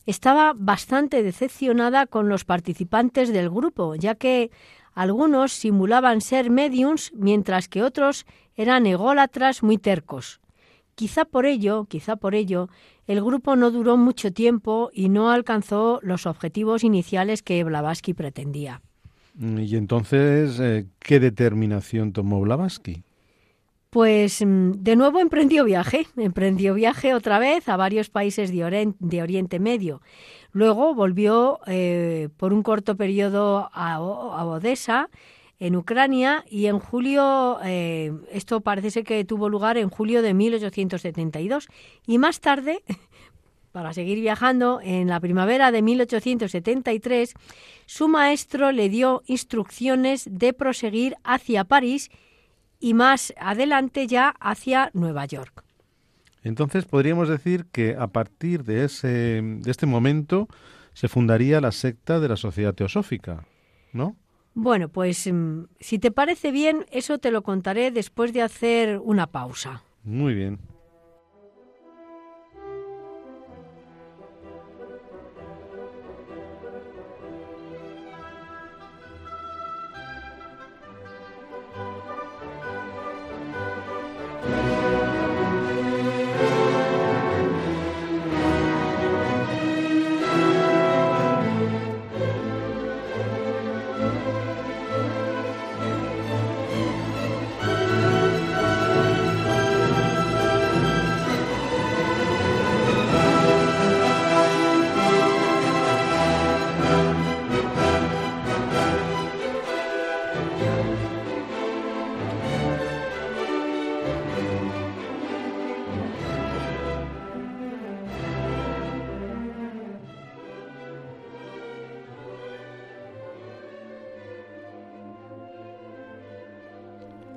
estaba 0.07 0.53
bastante 0.57 1.23
decepcionada 1.23 2.07
con 2.07 2.29
los 2.29 2.45
participantes 2.45 3.33
del 3.33 3.51
grupo, 3.51 3.95
ya 3.97 4.15
que 4.15 4.51
algunos 4.95 5.53
simulaban 5.53 6.21
ser 6.21 6.51
mediums, 6.51 7.12
mientras 7.15 7.69
que 7.69 7.83
otros 7.83 8.25
eran 8.55 8.87
ególatras 8.87 9.62
muy 9.62 9.79
tercos. 9.79 10.41
Quizá 10.97 11.27
por 11.27 11.47
ello, 11.47 11.85
quizá 11.85 12.17
por 12.17 12.35
ello, 12.35 12.69
el 13.07 13.23
grupo 13.23 13.55
no 13.55 13.71
duró 13.71 13.97
mucho 13.97 14.33
tiempo 14.33 14.91
y 14.93 15.09
no 15.09 15.31
alcanzó 15.31 16.01
los 16.03 16.27
objetivos 16.27 16.83
iniciales 16.83 17.43
que 17.43 17.63
Blavatsky 17.63 18.15
pretendía. 18.15 18.83
Y 19.39 19.77
entonces, 19.77 20.59
eh, 20.59 20.87
¿qué 20.99 21.21
determinación 21.21 22.13
tomó 22.13 22.41
Blavatsky? 22.41 23.05
Pues 23.91 24.45
mm, 24.45 24.73
de 24.73 24.97
nuevo 24.97 25.21
emprendió 25.21 25.65
viaje, 25.65 26.07
emprendió 26.17 26.75
viaje 26.75 27.15
otra 27.15 27.39
vez 27.39 27.69
a 27.69 27.77
varios 27.77 28.11
países 28.11 28.51
de, 28.51 28.65
Oriente, 28.65 29.61
Medio. 29.61 30.01
Luego 30.53 30.95
volvió 30.95 31.61
eh, 31.67 32.31
por 32.39 32.53
un 32.53 32.63
corto 32.63 32.97
periodo 32.97 33.71
a, 33.73 34.01
Odessa, 34.01 35.11
en 35.59 35.77
Ucrania, 35.77 36.45
y 36.49 36.66
en 36.66 36.79
julio, 36.79 37.59
eh, 37.64 38.12
esto 38.31 38.61
parece 38.61 38.90
ser 38.90 39.05
que 39.05 39.25
tuvo 39.25 39.49
lugar 39.49 39.79
en 39.79 39.88
julio 39.88 40.23
de 40.23 40.35
1872, 40.35 41.69
y 42.07 42.19
más 42.19 42.40
tarde, 42.40 42.83
para 43.73 43.92
seguir 43.92 44.21
viajando, 44.21 44.81
en 44.83 45.09
la 45.09 45.21
primavera 45.21 45.71
de 45.73 45.83
1873, 45.83 47.35
su 47.87 48.09
maestro 48.09 48.73
le 48.73 48.88
dio 48.88 49.23
instrucciones 49.27 50.29
de 50.31 50.53
proseguir 50.53 51.16
hacia 51.25 51.64
París 51.64 52.11
y 52.81 52.95
más 52.95 53.33
adelante 53.38 54.07
ya 54.07 54.35
hacia 54.40 54.90
Nueva 54.92 55.25
York. 55.25 55.64
Entonces 56.42 56.85
podríamos 56.85 57.29
decir 57.29 57.66
que 57.73 57.97
a 57.99 58.07
partir 58.07 58.62
de, 58.62 58.85
ese, 58.85 59.42
de 59.42 59.71
este 59.71 59.87
momento 59.87 60.49
se 60.92 61.09
fundaría 61.09 61.61
la 61.61 61.73
secta 61.73 62.21
de 62.21 62.29
la 62.29 62.37
Sociedad 62.37 62.75
Teosófica, 62.75 63.47
¿no? 63.92 64.16
Bueno, 64.59 64.88
pues 64.88 65.31
mm, 65.31 65.64
si 65.81 65.99
te 65.99 66.11
parece 66.11 66.51
bien, 66.51 66.87
eso 66.90 67.19
te 67.19 67.31
lo 67.31 67.42
contaré 67.42 67.90
después 67.90 68.33
de 68.33 68.40
hacer 68.40 68.99
una 69.05 69.27
pausa. 69.27 69.83
Muy 70.03 70.33
bien. 70.33 70.59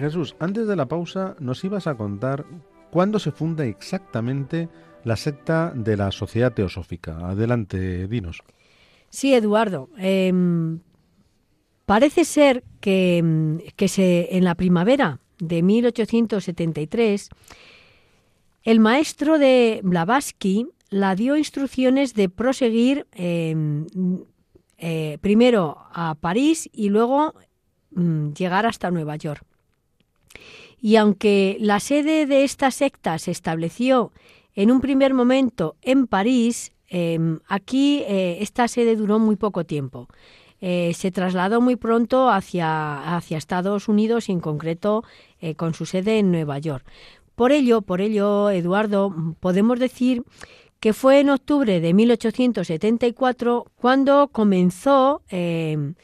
Jesús, 0.00 0.36
antes 0.38 0.66
de 0.66 0.76
la 0.76 0.86
pausa 0.86 1.36
nos 1.38 1.64
ibas 1.64 1.86
a 1.86 1.94
contar 1.94 2.44
cuándo 2.90 3.18
se 3.18 3.32
funda 3.32 3.64
exactamente 3.64 4.68
la 5.04 5.16
secta 5.16 5.72
de 5.74 5.96
la 5.96 6.12
Sociedad 6.12 6.52
Teosófica. 6.52 7.18
Adelante, 7.28 8.06
dinos. 8.08 8.42
Sí, 9.08 9.34
Eduardo. 9.34 9.88
Em, 9.96 10.80
parece 11.86 12.24
ser 12.24 12.64
que, 12.80 13.72
que 13.76 13.88
se, 13.88 14.36
en 14.36 14.44
la 14.44 14.54
primavera 14.54 15.20
de 15.38 15.62
1873 15.62 17.28
el 18.62 18.78
maestro 18.78 19.38
de 19.38 19.80
Blavatsky 19.82 20.68
la 20.90 21.14
dio 21.16 21.36
instrucciones 21.36 22.14
de 22.14 22.28
proseguir 22.28 23.06
em, 23.12 23.86
eh, 24.78 25.18
primero 25.20 25.78
a 25.92 26.14
París 26.14 26.70
y 26.72 26.90
luego 26.90 27.34
mm, 27.90 28.32
llegar 28.32 28.66
hasta 28.66 28.90
Nueva 28.90 29.16
York. 29.16 29.44
Y 30.82 30.96
aunque 30.96 31.56
la 31.60 31.78
sede 31.78 32.26
de 32.26 32.42
esta 32.42 32.72
secta 32.72 33.16
se 33.18 33.30
estableció 33.30 34.10
en 34.56 34.72
un 34.72 34.80
primer 34.80 35.14
momento 35.14 35.76
en 35.80 36.08
París, 36.08 36.72
em, 36.88 37.38
aquí 37.46 38.02
eh, 38.08 38.38
esta 38.40 38.66
sede 38.66 38.96
duró 38.96 39.20
muy 39.20 39.36
poco 39.36 39.64
tiempo. 39.64 40.08
Eh, 40.60 40.92
se 40.94 41.12
trasladó 41.12 41.60
muy 41.60 41.76
pronto 41.76 42.28
hacia, 42.28 43.16
hacia, 43.16 43.38
Estados 43.38 43.88
Unidos 43.88 44.28
y 44.28 44.32
en 44.32 44.40
concreto 44.40 45.04
eh, 45.40 45.54
con 45.54 45.72
su 45.72 45.86
sede 45.86 46.18
en 46.18 46.32
Nueva 46.32 46.58
York. 46.58 46.84
Por 47.36 47.52
ello, 47.52 47.82
por 47.82 48.00
ello, 48.00 48.50
Eduardo, 48.50 49.14
podemos 49.38 49.78
decir 49.78 50.24
que 50.80 50.92
fue 50.92 51.20
en 51.20 51.30
octubre 51.30 51.80
de 51.80 51.94
1874 51.94 53.66
cuando 53.76 54.28
comenzó 54.32 55.22
em, 55.28 55.94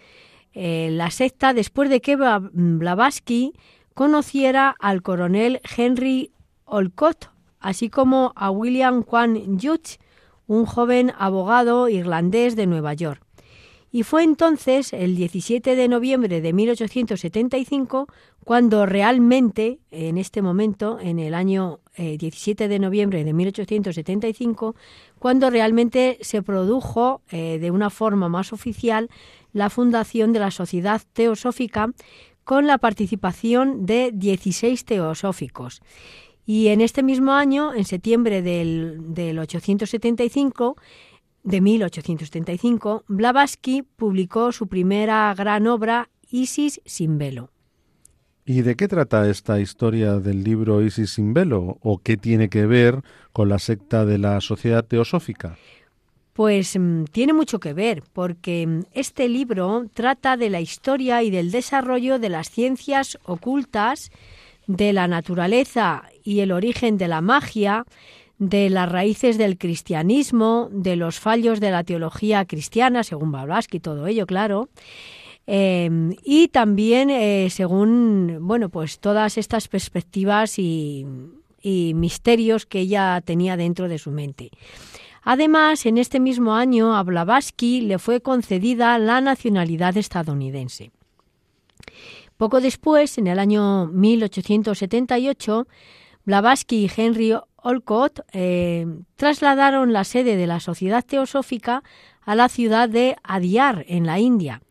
la 0.55 1.11
secta 1.11 1.53
después 1.53 1.91
de 1.91 2.01
que 2.01 2.17
Blavatsky 2.17 3.53
conociera 3.99 4.77
al 4.79 5.03
coronel 5.03 5.61
Henry 5.77 6.31
Olcott, 6.67 7.31
así 7.59 7.91
como 7.91 8.33
a 8.37 8.49
William 8.49 9.03
Quan 9.03 9.59
Judge, 9.59 9.99
un 10.47 10.67
joven 10.67 11.13
abogado 11.19 11.89
irlandés 11.89 12.55
de 12.55 12.69
Nueva 12.69 12.95
York. 12.95 13.21
Y 13.91 14.05
fue 14.05 14.23
entonces, 14.23 14.93
el 14.93 15.17
17 15.17 15.75
de 15.75 15.89
noviembre 15.89 16.41
de 16.41 16.53
1875, 16.53 18.07
cuando 18.45 18.87
realmente, 18.87 19.81
en 19.91 20.17
este 20.17 20.43
momento, 20.43 21.01
en 21.01 21.19
el 21.19 21.35
año 21.35 21.81
17 21.97 22.65
eh, 22.65 22.69
de 22.69 22.79
noviembre 22.79 23.25
de 23.25 23.33
1875, 23.33 24.77
cuando 25.19 25.51
realmente 25.51 26.19
se 26.21 26.43
produjo 26.43 27.23
eh, 27.31 27.59
de 27.59 27.73
una 27.73 27.91
forma 27.91 28.29
más 28.29 28.53
oficial 28.53 29.11
la 29.53 29.71
fundación 29.71 30.33
de 30.33 30.39
la 30.39 30.51
Sociedad 30.51 31.03
Teosófica 31.15 31.93
con 32.49 32.67
la 32.67 32.79
participación 32.79 33.85
de 33.85 34.11
16 34.11 34.87
teosóficos. 34.87 35.83
Y 36.47 36.69
en 36.69 36.81
este 36.81 37.03
mismo 37.03 37.33
año, 37.33 37.75
en 37.75 37.85
septiembre 37.85 38.41
del, 38.41 39.13
del 39.13 39.39
875, 39.39 40.77
de 41.43 41.61
1875, 41.61 43.05
Blavatsky 43.07 43.83
publicó 43.83 44.51
su 44.53 44.67
primera 44.67 45.35
gran 45.37 45.67
obra, 45.67 46.09
Isis 46.31 46.81
sin 46.87 47.19
velo. 47.19 47.51
¿Y 48.47 48.63
de 48.63 48.77
qué 48.77 48.89
trata 48.89 49.29
esta 49.29 49.61
historia 49.61 50.19
del 50.19 50.43
libro 50.43 50.81
Isis 50.81 51.11
sin 51.11 51.35
velo? 51.35 51.77
¿O 51.83 51.99
qué 51.99 52.17
tiene 52.17 52.49
que 52.49 52.65
ver 52.65 53.03
con 53.35 53.51
la 53.51 53.59
secta 53.59 54.07
de 54.07 54.17
la 54.17 54.41
Sociedad 54.41 54.87
Teosófica? 54.87 55.59
Pues 56.39 56.79
mm, 56.79 57.07
tiene 57.07 57.33
mucho 57.33 57.59
que 57.59 57.73
ver, 57.73 58.05
porque 58.13 58.65
mm, 58.65 58.83
este 58.93 59.29
libro 59.29 59.87
trata 59.93 60.37
de 60.37 60.51
la 60.51 60.61
historia 60.61 61.25
y 61.25 61.31
del 61.31 61.51
desarrollo 61.51 62.21
de 62.21 62.29
las 62.29 62.49
ciencias 62.49 63.19
ocultas, 63.25 64.13
de 64.69 64.93
la 64.93 65.09
naturaleza 65.09 66.05
y 66.23 66.39
el 66.39 66.53
origen 66.53 66.97
de 66.97 67.09
la 67.09 67.23
magia, 67.23 67.87
de 68.39 68.71
las 68.71 68.89
raíces 68.89 69.37
del 69.37 69.59
cristianismo, 69.59 70.69
de 70.71 70.95
los 70.95 71.19
fallos 71.19 71.59
de 71.59 71.73
la 71.73 71.83
teología 71.83 72.45
cristiana, 72.45 73.03
según 73.03 73.33
Blavatsky, 73.33 73.81
todo 73.81 74.07
ello, 74.07 74.25
claro, 74.25 74.69
em, 75.49 76.15
y 76.23 76.47
también 76.47 77.11
eh, 77.11 77.49
según, 77.51 78.39
bueno, 78.43 78.69
pues 78.69 79.01
todas 79.01 79.39
estas 79.39 79.67
perspectivas 79.67 80.57
y, 80.61 81.05
misterios 81.65 82.65
que 82.65 82.81
ella 82.81 83.21
tenía 83.23 83.57
dentro 83.57 83.89
de 83.89 83.99
su 83.99 84.13
mente. 84.13 84.51
Además, 85.31 85.85
en 85.85 85.99
este 85.99 86.21
mismo 86.21 86.55
año 86.55 86.97
a 86.97 87.03
Blavatsky 87.03 87.83
le 87.83 87.99
fue 87.99 88.23
concedida 88.23 88.99
la 88.99 89.21
nacionalidad 89.21 89.95
estadounidense. 89.99 90.91
Poco 92.39 92.63
después, 92.63 93.19
en 93.19 93.27
el 93.27 93.39
año 93.39 93.89
1878, 93.89 95.69
Blavatsky 96.25 96.77
y 96.87 96.91
Henry 96.97 97.35
Olcott 97.57 98.21
eh, 98.33 98.87
trasladaron 99.17 99.93
la 99.93 100.05
sede 100.05 100.39
de 100.39 100.47
la 100.47 100.61
Sociedad 100.61 101.05
Teosófica 101.05 101.83
a 102.23 102.35
la 102.35 102.49
ciudad 102.49 102.89
de 102.89 103.17
Adyar, 103.23 103.85
en 103.87 104.07
la 104.07 104.19
India, 104.21 104.63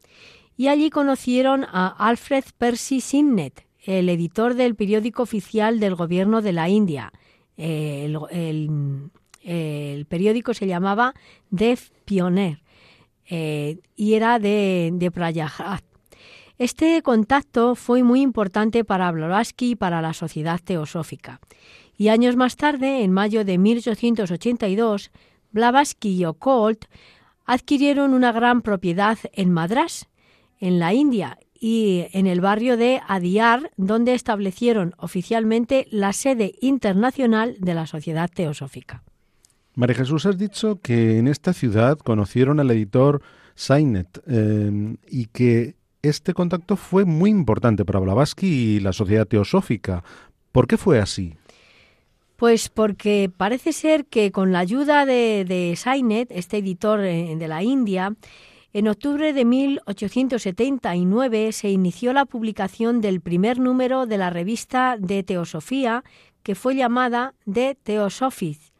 y 0.55 0.69
allí 0.69 0.89
conocieron 0.89 1.65
a 1.65 1.87
Alfred 1.87 2.45
Percy 2.57 2.99
Sinnet, 2.99 3.67
el 3.85 4.09
editor 4.09 4.55
del 4.55 4.73
periódico 4.73 5.21
oficial 5.21 5.79
del 5.79 5.93
gobierno 5.93 6.41
de 6.41 6.53
la 6.53 6.67
India. 6.67 7.13
Eh, 7.57 8.11
periódico 10.07 10.53
se 10.53 10.67
llamaba 10.67 11.13
Dev 11.49 11.79
Pioneer 12.05 12.61
eh, 13.29 13.79
y 13.95 14.13
era 14.13 14.39
de, 14.39 14.91
de 14.93 15.11
Prayagraj. 15.11 15.81
Este 16.57 17.01
contacto 17.01 17.75
fue 17.75 18.03
muy 18.03 18.21
importante 18.21 18.83
para 18.83 19.11
Blavatsky 19.11 19.71
y 19.71 19.75
para 19.75 20.01
la 20.01 20.13
sociedad 20.13 20.59
teosófica 20.63 21.39
y 21.97 22.09
años 22.09 22.35
más 22.35 22.55
tarde, 22.55 23.03
en 23.03 23.11
mayo 23.11 23.43
de 23.43 23.57
1882, 23.57 25.11
Blavatsky 25.51 26.09
y 26.09 26.25
Occult 26.25 26.85
adquirieron 27.45 28.13
una 28.13 28.31
gran 28.31 28.61
propiedad 28.61 29.17
en 29.33 29.51
Madras, 29.51 30.07
en 30.59 30.79
la 30.79 30.93
India, 30.93 31.39
y 31.59 32.05
en 32.11 32.27
el 32.27 32.39
barrio 32.39 32.77
de 32.77 33.01
Adyar, 33.07 33.71
donde 33.77 34.13
establecieron 34.13 34.93
oficialmente 34.99 35.87
la 35.89 36.13
sede 36.13 36.53
internacional 36.61 37.55
de 37.59 37.73
la 37.73 37.87
Sociedad 37.87 38.29
Teosófica. 38.31 39.03
María 39.77 39.95
Jesús, 39.95 40.25
has 40.25 40.37
dicho 40.39 40.79
que 40.81 41.19
en 41.19 41.27
esta 41.27 41.53
ciudad 41.53 41.99
conocieron 41.99 42.59
al 42.59 42.71
editor 42.71 43.21
Sainet 43.53 44.23
eh, 44.25 44.95
y 45.07 45.27
que 45.27 45.75
este 46.01 46.33
contacto 46.33 46.77
fue 46.77 47.05
muy 47.05 47.29
importante 47.29 47.85
para 47.85 47.99
Blavatsky 47.99 48.47
y 48.47 48.79
la 48.79 48.91
Sociedad 48.91 49.27
Teosófica. 49.27 50.03
¿Por 50.51 50.65
qué 50.65 50.77
fue 50.77 50.99
así? 50.99 51.35
Pues 52.37 52.69
porque 52.69 53.29
parece 53.37 53.71
ser 53.71 54.05
que 54.05 54.31
con 54.31 54.51
la 54.51 54.57
ayuda 54.57 55.05
de, 55.05 55.45
de 55.47 55.75
Sainet, 55.75 56.31
este 56.31 56.57
editor 56.57 57.01
eh, 57.01 57.35
de 57.37 57.47
la 57.47 57.61
India, 57.61 58.15
en 58.73 58.87
octubre 58.87 59.31
de 59.31 59.45
1879 59.45 61.51
se 61.51 61.69
inició 61.69 62.13
la 62.13 62.25
publicación 62.25 62.99
del 62.99 63.21
primer 63.21 63.59
número 63.59 64.07
de 64.07 64.17
la 64.17 64.31
revista 64.31 64.97
de 64.97 65.21
Teosofía, 65.21 66.03
que 66.41 66.55
fue 66.55 66.75
llamada 66.75 67.35
The 67.45 67.77
Theosophies, 67.83 68.73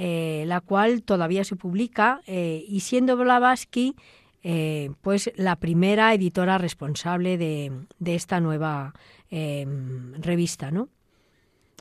eh, 0.00 0.44
la 0.46 0.60
cual 0.60 1.02
todavía 1.02 1.42
se 1.44 1.56
publica, 1.56 2.22
eh, 2.26 2.64
y 2.68 2.80
siendo 2.80 3.16
Blavatsky 3.16 3.96
pues 5.02 5.30
la 5.36 5.56
primera 5.56 6.14
editora 6.14 6.56
responsable 6.56 7.36
de, 7.36 7.70
de 7.98 8.14
esta 8.14 8.40
nueva 8.40 8.94
revista, 9.30 10.70
¿no? 10.70 10.88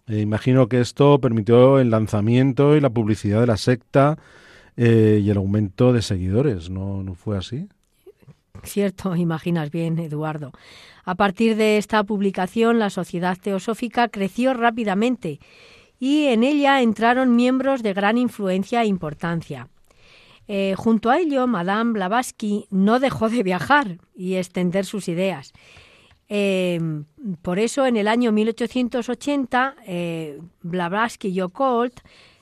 Eh, 0.08 0.22
imagino 0.22 0.68
que 0.68 0.80
esto 0.80 1.20
permitió 1.20 1.80
el 1.80 1.90
lanzamiento 1.90 2.76
y 2.76 2.82
la 2.82 2.90
publicidad 2.90 3.42
de 3.42 3.48
la 3.48 3.58
secta 3.58 4.18
eh, 4.78 5.20
y 5.22 5.30
el 5.30 5.38
aumento 5.38 5.92
de 5.92 6.02
seguidores, 6.02 6.70
¿no, 6.70 7.04
¿no 7.04 7.14
fue 7.14 7.38
así? 7.38 7.68
Cierto, 8.64 9.16
imaginas 9.18 9.70
bien, 9.70 10.00
Eduardo. 10.00 10.54
A 11.04 11.16
partir 11.16 11.58
de 11.58 11.78
esta 11.78 12.04
publicación, 12.04 12.80
la 12.80 12.90
Sociedad 12.90 13.38
Teosófica 13.38 14.08
creció 14.08 14.54
rápidamente 14.54 15.40
y 16.00 16.26
en 16.26 16.44
ella 16.44 16.82
entraron 16.82 17.36
miembros 17.36 17.84
de 17.84 17.94
gran 17.94 18.18
influencia 18.18 18.84
e 18.84 18.88
importancia. 18.88 19.70
Eh, 20.48 20.76
junto 20.78 21.10
a 21.10 21.20
ello, 21.20 21.46
Madame 21.46 21.94
Blavatsky 21.94 22.68
no 22.70 23.00
dejó 23.00 23.30
de 23.30 23.44
viajar 23.44 23.98
y 24.16 24.36
extender 24.36 24.86
sus 24.86 25.08
ideas. 25.08 25.54
Em, 26.30 27.06
por 27.42 27.60
eso, 27.60 27.86
en 27.86 27.98
el 27.98 28.08
año 28.08 28.32
1880, 28.32 29.76
eh, 29.86 30.40
Blavatsky 30.62 31.30
y 31.30 31.42
Occult 31.42 32.00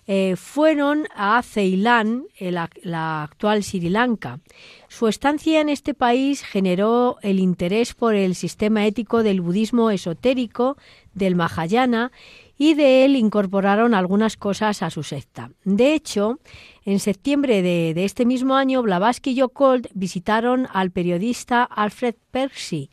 eh, 0.08 0.36
fueron 0.36 1.08
a 1.16 1.42
Ceilán, 1.42 2.26
la, 2.40 3.24
actual 3.24 3.64
Sri 3.64 3.90
Lanka. 3.90 4.40
Su 4.88 5.08
estancia 5.08 5.62
en 5.62 5.70
este 5.70 5.96
país 5.96 6.44
generó 6.44 7.18
el 7.24 7.40
interés 7.40 7.96
por 7.96 8.14
el 8.14 8.36
sistema 8.36 8.86
ético 8.86 9.24
del 9.24 9.42
budismo 9.42 9.90
esotérico, 9.90 10.78
del 11.16 11.36
Mahayana, 11.36 12.12
y 12.58 12.74
de 12.74 13.06
él 13.06 13.16
incorporaron 13.16 13.94
algunas 13.94 14.38
cosas 14.38 14.82
a 14.82 14.90
su 14.90 15.04
secta. 15.04 15.52
De 15.64 15.94
hecho, 15.94 16.40
en 16.84 17.00
septiembre 17.00 17.62
de, 17.62 18.06
este 18.06 18.26
mismo 18.26 18.56
año, 18.56 18.82
Blavatsky 18.82 19.32
y 19.32 19.42
Occult 19.42 19.88
visitaron 19.94 20.68
al 20.72 20.92
periodista 20.92 21.64
Alfred 21.64 22.16
Percy, 22.32 22.90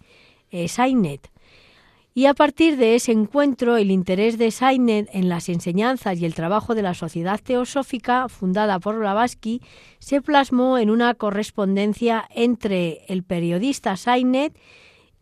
eh. 0.51 0.69
Y 2.15 2.27
a 2.27 2.35
partir 2.35 2.77
de 2.77 2.95
ese 2.95 3.11
encuentro, 3.11 3.79
el 3.79 3.91
interés 3.91 4.37
de 4.37 4.51
Sainet 4.51 5.09
en 5.15 5.31
las 5.31 5.49
enseñanzas 5.49 6.19
y 6.19 6.27
el 6.27 6.35
trabajo 6.35 6.75
de 6.75 6.83
la 6.83 6.93
Sociedad 6.93 7.41
Teosófica, 7.43 8.29
fundada 8.29 8.79
por 8.81 8.99
Blavatsky, 8.99 9.63
se 9.99 10.21
plasmó 10.21 10.77
en 10.77 10.91
una 10.91 11.15
correspondencia 11.15 12.29
entre 12.35 13.07
el 13.09 13.23
periodista 13.23 13.97
Sainet 13.97 14.55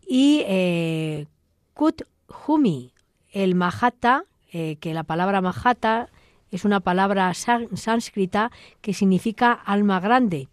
y 0.05 0.43
eh, 0.45 1.27
Kut 1.73 2.01
Humi, 2.45 2.93
el 3.31 3.55
Mahata, 3.55 4.25
eh, 4.51 4.75
que 4.77 4.93
la 4.93 5.03
palabra 5.03 5.41
Mahata 5.41 6.09
es 6.51 6.65
una 6.65 6.81
palabra 6.81 7.33
sánscrita 7.33 8.51
que 8.81 8.93
significa 8.93 9.53
alma 9.53 9.99
grande. 9.99 10.49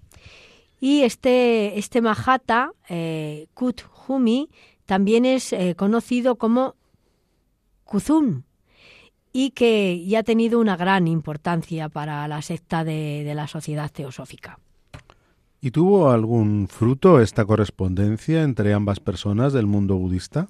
Y 0.80 1.02
este, 1.02 1.78
este 1.78 2.00
Mahata, 2.00 2.72
eh, 2.88 3.48
también 4.86 5.24
es 5.24 5.52
eh, 5.52 5.74
conocido 5.76 6.36
como 6.36 6.76
Kuzun 7.84 8.44
y 9.32 9.50
que 9.50 10.04
ya 10.06 10.20
ha 10.20 10.22
tenido 10.22 10.60
una 10.60 10.76
gran 10.76 11.06
importancia 11.06 11.88
para 11.88 12.26
la 12.28 12.40
secta 12.42 12.84
de, 12.84 13.30
la 13.34 13.46
sociedad 13.46 13.90
teosófica. 13.90 14.58
¿Y 15.60 15.72
tuvo 15.72 16.10
algún 16.10 16.68
fruto 16.68 17.20
esta 17.20 17.44
correspondencia 17.44 18.42
entre 18.42 18.72
ambas 18.72 19.00
personas 19.00 19.52
del 19.52 19.66
mundo 19.66 19.96
budista? 19.96 20.48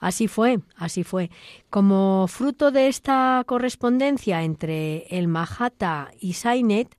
Así 0.00 0.28
fue, 0.28 0.60
así 0.76 1.02
fue. 1.02 1.30
Como 1.70 2.26
fruto 2.28 2.70
de 2.70 2.88
esta 2.88 3.42
correspondencia 3.46 4.42
entre 4.44 5.06
el 5.10 5.26
Mahata 5.28 6.10
y 6.20 6.34
Sainet, 6.34 6.96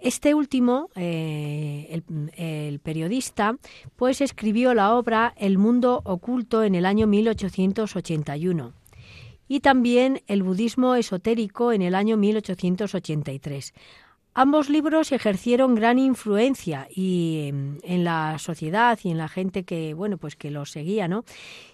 este 0.00 0.34
último, 0.34 0.88
eh, 0.96 2.02
el, 2.36 2.80
periodista, 2.80 3.58
pues 3.96 4.22
escribió 4.22 4.72
la 4.72 4.94
obra 4.94 5.34
El 5.36 5.58
mundo 5.58 6.00
oculto 6.04 6.62
en 6.62 6.74
el 6.74 6.86
año 6.86 7.06
1881 7.06 8.72
y 9.46 9.60
también 9.60 10.22
El 10.26 10.42
budismo 10.42 10.94
esotérico 10.94 11.72
en 11.72 11.82
el 11.82 11.94
año 11.94 12.16
1883. 12.16 13.74
Ambos 14.32 14.70
libros 14.70 15.12
ejercieron 15.12 15.74
gran 15.74 15.98
influencia 15.98 16.88
y 16.88 17.48
em, 17.48 17.78
en 17.82 18.04
la 18.04 18.38
sociedad 18.38 18.98
y 19.02 19.10
en 19.10 19.18
la 19.18 19.28
gente 19.28 19.64
que 19.64 19.92
bueno 19.92 20.16
pues 20.16 20.36
que 20.36 20.50
los 20.50 20.70
seguía, 20.70 21.08
¿no? 21.08 21.24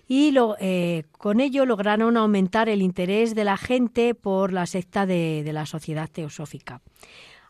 Y 0.08 0.34
eh, 0.60 1.04
con 1.12 1.40
ello 1.40 1.66
lograron 1.66 2.16
aumentar 2.16 2.68
el 2.68 2.82
interés 2.82 3.34
de 3.34 3.44
la 3.44 3.56
gente 3.56 4.14
por 4.14 4.52
la 4.52 4.66
secta 4.66 5.04
de, 5.06 5.42
de 5.44 5.52
la 5.52 5.66
sociedad 5.66 6.08
teosófica. 6.08 6.80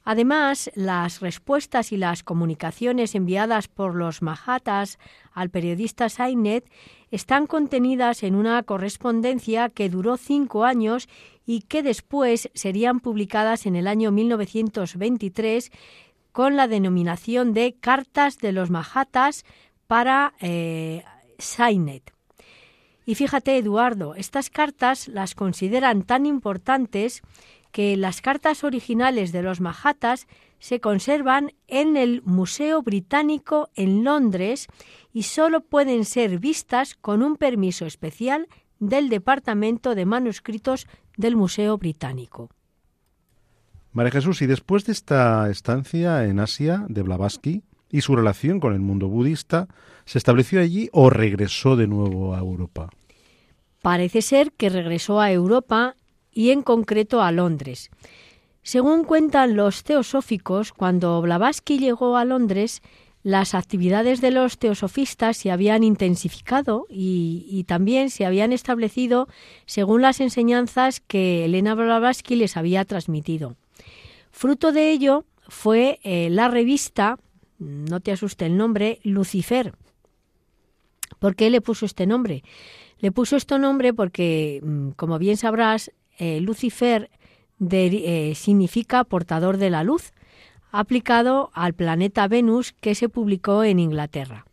Además, 0.08 0.70
las 0.76 1.20
respuestas 1.20 1.90
y 1.90 1.96
las 1.96 2.22
comunicaciones 2.22 3.16
enviadas 3.16 3.66
por 3.66 3.96
los 3.96 4.22
Mahatas 4.22 5.00
al 5.32 5.50
periodista 5.50 6.08
Sainet 6.08 6.70
están 7.10 7.48
contenidas 7.48 8.22
en 8.22 8.36
una 8.36 8.62
correspondencia 8.62 9.68
que 9.68 9.88
duró 9.88 10.16
cinco 10.16 10.64
años 10.64 11.08
y 11.44 11.62
que 11.62 11.82
después 11.82 12.50
serían 12.54 13.00
publicadas 13.00 13.66
en 13.66 13.74
el 13.74 13.88
año 13.88 14.12
1923 14.12 15.72
con 16.30 16.54
la 16.54 16.68
denominación 16.68 17.52
de 17.52 17.74
Cartas 17.74 18.38
de 18.38 18.52
los 18.52 18.70
Mahatas 18.70 19.44
para 19.88 20.34
eh, 20.40 21.02
Sainet. 21.38 22.15
Y 23.06 23.14
fíjate, 23.14 23.56
Eduardo, 23.56 24.16
estas 24.16 24.50
cartas 24.50 25.06
las 25.06 25.36
consideran 25.36 26.02
tan 26.02 26.26
importantes 26.26 27.22
que 27.70 27.96
las 27.96 28.20
cartas 28.20 28.64
originales 28.64 29.30
de 29.30 29.42
los 29.42 29.60
Mahatas 29.60 30.26
se 30.58 30.80
conservan 30.80 31.52
en 31.68 31.96
el 31.96 32.22
Museo 32.22 32.82
Británico 32.82 33.70
en 33.76 34.02
Londres 34.02 34.66
y 35.12 35.22
solo 35.22 35.60
pueden 35.60 36.04
ser 36.04 36.40
vistas 36.40 36.96
con 36.96 37.22
un 37.22 37.36
permiso 37.36 37.86
especial 37.86 38.48
del 38.80 39.08
Departamento 39.08 39.94
de 39.94 40.04
Manuscritos 40.04 40.88
del 41.16 41.36
Museo 41.36 41.78
Británico. 41.78 42.50
María 43.92 44.10
Jesús, 44.10 44.42
y 44.42 44.46
después 44.46 44.84
de 44.84 44.92
esta 44.92 45.48
estancia 45.48 46.24
en 46.24 46.40
Asia 46.40 46.84
de 46.88 47.02
Blavatsky 47.02 47.62
y 47.90 48.01
su 48.01 48.16
relación 48.16 48.61
con 48.61 48.72
el 48.72 48.81
mundo 48.81 49.09
budista, 49.09 49.68
¿se 50.05 50.18
estableció 50.18 50.61
allí 50.61 50.88
o 50.92 51.11
regresó 51.11 51.77
de 51.77 51.87
nuevo 51.87 52.35
a 52.35 52.38
Europa? 52.38 52.90
Parece 53.83 54.22
ser 54.22 54.53
que 54.53 54.68
regresó 54.68 55.20
a 55.20 55.31
Europa 55.31 55.94
y 56.33 56.51
en 56.51 56.62
concreto 56.62 57.22
a 57.22 57.33
Londres. 57.33 57.90
Según 58.62 59.05
cuentan 59.05 59.57
los 59.57 59.85
teosóficos, 59.85 60.72
cuando 60.72 61.22
Blavatsky 61.22 61.79
llegó 61.79 62.16
a 62.16 62.25
Londres, 62.25 62.83
las 63.22 63.55
actividades 63.55 64.20
de 64.20 64.31
los 64.31 64.59
teosofistas 64.59 65.37
se 65.37 65.51
habían 65.51 65.83
intensificado 65.83 66.87
y, 66.88 67.64
también 67.66 68.11
se 68.11 68.25
habían 68.25 68.53
establecido 68.53 69.27
según 69.66 70.03
las 70.03 70.20
enseñanzas 70.20 71.01
que 71.01 71.44
Elena 71.44 71.75
Blavatsky 71.75 72.37
les 72.37 72.57
había 72.57 72.85
transmitido. 72.85 73.57
Fruto 74.31 74.70
de 74.70 74.92
ello 74.92 75.25
fue 75.49 75.99
eh, 76.05 76.29
la 76.31 76.46
revista, 76.46 77.18
no 77.58 78.00
te 78.00 78.12
asuste 78.12 78.46
el 78.46 78.56
nombre, 78.56 79.00
Lucifer. 79.02 79.74
¿Por 81.18 81.36
qué 81.36 81.50
le 81.50 81.60
puso 81.60 81.86
este 81.86 82.06
nombre? 82.06 82.42
Le 82.98 83.12
puso 83.12 83.36
este 83.36 83.58
nombre 83.58 83.92
porque, 83.92 84.60
mm, 84.62 84.90
como 84.90 85.18
bien 85.18 85.36
sabrás, 85.36 85.92
eh, 86.18 86.40
Lucifer 86.40 87.10
eh, 87.60 88.32
significa 88.34 89.04
portador 89.04 89.56
de 89.56 89.70
la 89.70 89.82
luz, 89.82 90.12
aplicado 90.70 91.50
al 91.54 91.74
planeta 91.74 92.28
Venus 92.28 92.72
que 92.72 92.94
se 92.94 93.08
publicó 93.08 93.64
en 93.64 93.78
Inglaterra. 93.78 94.44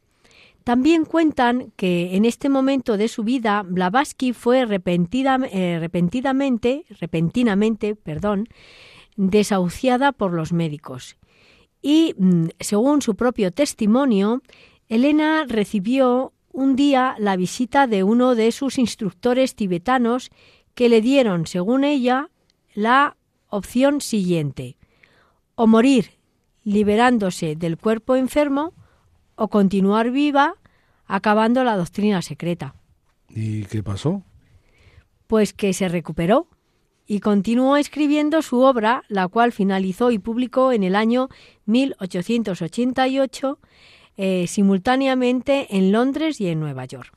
También 0.63 1.03
cuentan 1.03 1.73
que 1.75 2.15
en 2.15 2.23
este 2.23 2.47
momento 2.47 2.95
de 2.95 3.09
su 3.09 3.23
vida 3.23 3.63
Blavatsky 3.63 4.31
fue 4.31 4.61
eh, 4.61 4.65
repentinamente, 4.65 6.85
repentinamente 6.99 7.95
perdón, 7.95 8.47
desahuciada 9.17 10.13
por 10.13 10.31
los 10.31 10.53
médicos. 10.53 11.17
Y, 11.83 12.15
mm, 12.17 12.47
según 12.61 13.01
su 13.01 13.15
propio 13.15 13.51
testimonio, 13.51 14.41
Elena 14.87 15.45
recibió 15.47 16.33
un 16.51 16.75
día 16.75 17.15
la 17.19 17.35
visita 17.35 17.87
de 17.87 18.03
uno 18.03 18.35
de 18.35 18.51
sus 18.53 18.79
instructores 18.79 19.53
tibetanos 19.53 20.31
que 20.75 20.87
le 20.87 21.01
dieron, 21.01 21.45
según 21.45 21.83
ella, 21.83 22.29
la 22.73 23.17
opción 23.49 24.01
siguiente, 24.01 24.77
o 25.55 25.67
morir 25.67 26.11
liberándose 26.63 27.55
del 27.57 27.77
cuerpo 27.77 28.15
enfermo, 28.15 28.73
o 29.35 29.49
continuar 29.49 30.09
viva 30.09 30.55
acabando 31.05 31.63
la 31.65 31.75
doctrina 31.75 32.21
secreta. 32.21 32.75
¿Y 33.29 33.65
qué 33.65 33.83
pasó? 33.83 34.23
Pues 35.27 35.53
que 35.53 35.73
se 35.73 35.89
recuperó 35.89 36.47
y 37.13 37.19
continuó 37.19 37.77
escribiendo 37.77 38.41
su 38.41 38.61
obra, 38.61 39.03
la 39.07 39.27
cual 39.27 39.51
finalizó 39.51 40.09
y 40.09 40.17
publicó 40.17 40.71
en 40.71 40.81
el 40.81 40.95
año 40.95 41.29
1888, 41.67 43.59
eh, 44.17 44.47
simultáneamente 44.47 45.77
en 45.77 45.91
Londres 45.91 46.41
y 46.41 46.47
en 46.47 46.59
Nueva 46.59 46.85
York. 46.85 47.15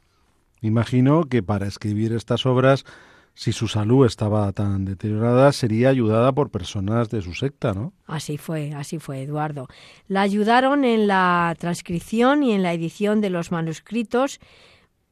Imagino 0.61 1.25
que 1.25 1.43
para 1.43 1.67
escribir 1.67 2.13
estas 2.13 2.45
obras 2.45 2.85
si 3.33 3.53
su 3.53 3.69
salud 3.69 4.05
estaba 4.05 4.53
tan 4.53 4.85
deteriorada, 4.85 5.51
sería 5.53 5.89
ayudada 5.89 6.33
por 6.33 6.51
personas 6.51 7.09
de 7.09 7.23
su 7.23 7.33
secta, 7.33 7.73
¿no? 7.73 7.95
Así 8.07 8.37
fue, 8.37 8.75
así 8.75 8.99
fue, 8.99 9.23
Eduardo. 9.23 9.67
La 10.09 10.21
ayudaron 10.21 10.85
en 10.85 11.07
la 11.07 11.57
transcripción 11.59 12.43
y 12.43 12.53
en 12.53 12.63
la 12.63 12.75
edición 12.75 13.23
de 13.23 13.31
los 13.31 13.51
manuscritos 13.51 14.41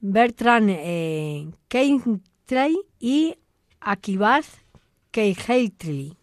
Bertrand 0.00 0.68
eh, 0.68 1.48
y 3.00 3.34
Akibaz 3.80 4.63
Keiheitli. 5.14 6.16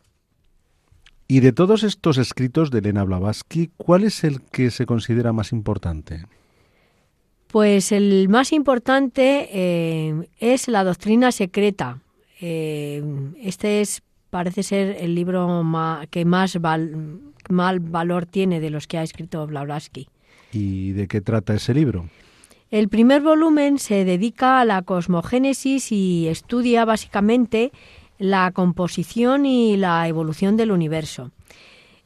Y 1.29 1.39
de 1.39 1.53
todos 1.53 1.83
estos 1.83 2.17
escritos 2.17 2.71
de 2.71 2.79
Elena 2.79 3.05
Blavatsky, 3.05 3.71
¿cuál 3.77 4.03
es 4.03 4.25
el 4.25 4.41
que 4.41 4.69
se 4.69 4.85
considera 4.85 5.31
más 5.31 5.53
importante? 5.53 6.25
Pues 7.47 7.93
el 7.93 8.27
más 8.27 8.51
importante 8.51 9.47
eh, 9.49 10.27
es 10.39 10.67
la 10.67 10.83
doctrina 10.83 11.31
secreta. 11.31 11.99
Eh, 12.41 13.01
este 13.41 13.79
es, 13.79 14.01
parece 14.29 14.61
ser 14.61 14.97
el 14.99 15.15
libro 15.15 15.63
que 16.09 16.25
más 16.25 16.59
mal 16.59 17.79
valor 17.79 18.25
tiene 18.25 18.59
de 18.59 18.71
los 18.71 18.87
que 18.87 18.97
ha 18.97 19.03
escrito 19.03 19.47
Blavatsky. 19.47 20.09
¿Y 20.51 20.91
de 20.91 21.07
qué 21.07 21.21
trata 21.21 21.53
ese 21.53 21.73
libro? 21.73 22.09
El 22.71 22.89
primer 22.89 23.21
volumen 23.21 23.79
se 23.79 24.03
dedica 24.03 24.59
a 24.59 24.65
la 24.65 24.81
cosmogénesis 24.81 25.93
y 25.93 26.27
estudia 26.27 26.83
básicamente 26.83 27.71
la 28.21 28.51
composición 28.51 29.47
y 29.47 29.77
la 29.77 30.07
evolución 30.07 30.55
del 30.55 30.71
universo. 30.71 31.31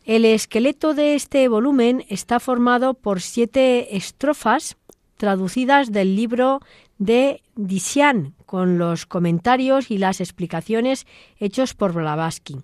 El 0.05 0.23
esqueleto 0.23 0.93
de 0.93 1.13
este 1.13 1.49
volumen 1.49 2.05
está 2.09 2.39
formado 2.39 2.93
por 2.93 3.21
siete 3.21 3.97
estrofas 3.97 4.77
traducidas 5.17 5.91
del 5.91 6.15
libro 6.15 6.61
de 6.99 7.41
Disian, 7.55 8.33
con 8.45 8.77
los 8.77 9.05
comentarios 9.05 9.91
y 9.91 9.97
las 9.97 10.21
explicaciones 10.21 11.05
hechos 11.37 11.73
por 11.73 11.91
Blavatsky. 11.91 12.59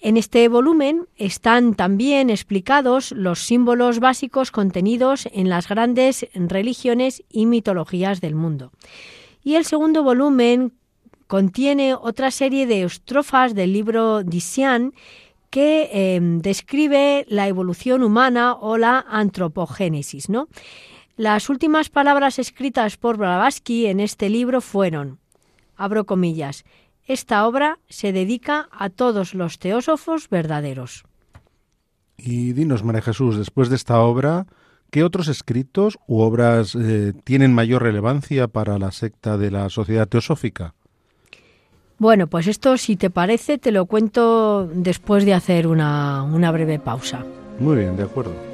En 0.00 0.16
este 0.16 0.48
volumen 0.48 1.06
están 1.16 1.74
también 1.74 2.30
explicados 2.30 3.12
los 3.12 3.38
símbolos 3.38 4.00
básicos 4.00 4.50
contenidos 4.50 5.28
en 5.32 5.48
las 5.48 5.68
grandes 5.68 6.26
religiones 6.34 7.22
y 7.30 7.46
mitologías 7.46 8.20
del 8.20 8.34
mundo. 8.34 8.72
Y 9.44 9.54
el 9.54 9.64
segundo 9.64 10.02
volumen 10.02 10.72
contiene 11.34 11.96
otra 11.96 12.30
serie 12.30 12.64
de 12.64 12.84
estrofas 12.84 13.56
del 13.56 13.72
libro 13.72 14.22
Disian 14.22 14.92
que 15.50 15.90
eh, 15.92 16.20
describe 16.22 17.26
la 17.28 17.48
evolución 17.48 18.04
humana 18.04 18.54
o 18.54 18.78
la 18.78 19.04
antropogénesis, 19.08 20.28
¿no? 20.28 20.46
Las 21.16 21.48
últimas 21.48 21.88
palabras 21.88 22.38
escritas 22.38 22.96
por 22.96 23.16
Blavatsky 23.16 23.86
en 23.86 23.98
este 23.98 24.30
libro 24.30 24.60
fueron, 24.60 25.18
abro 25.74 26.06
comillas, 26.06 26.64
esta 27.04 27.44
obra 27.48 27.80
se 27.88 28.12
dedica 28.12 28.68
a 28.70 28.88
todos 28.88 29.34
los 29.34 29.58
teósofos 29.58 30.28
verdaderos. 30.30 31.02
Y 32.16 32.52
dinos, 32.52 32.84
María 32.84 33.02
Jesús, 33.02 33.36
después 33.36 33.70
de 33.70 33.74
esta 33.74 33.98
obra, 33.98 34.46
¿qué 34.92 35.02
otros 35.02 35.26
escritos 35.26 35.98
u 36.06 36.20
obras 36.20 36.76
eh, 36.76 37.12
tienen 37.24 37.52
mayor 37.52 37.82
relevancia 37.82 38.46
para 38.46 38.78
la 38.78 38.92
secta 38.92 39.36
de 39.36 39.50
la 39.50 39.68
sociedad 39.68 40.06
teosófica? 40.06 40.74
Bueno, 41.98 42.26
pues 42.26 42.46
esto, 42.46 42.76
si 42.76 42.96
te 42.96 43.10
parece, 43.10 43.58
te 43.58 43.70
lo 43.70 43.86
cuento 43.86 44.66
después 44.66 45.24
de 45.24 45.34
hacer 45.34 45.66
una, 45.66 46.22
una 46.22 46.50
breve 46.50 46.78
pausa. 46.78 47.24
Muy 47.60 47.76
bien, 47.76 47.96
de 47.96 48.02
acuerdo. 48.02 48.53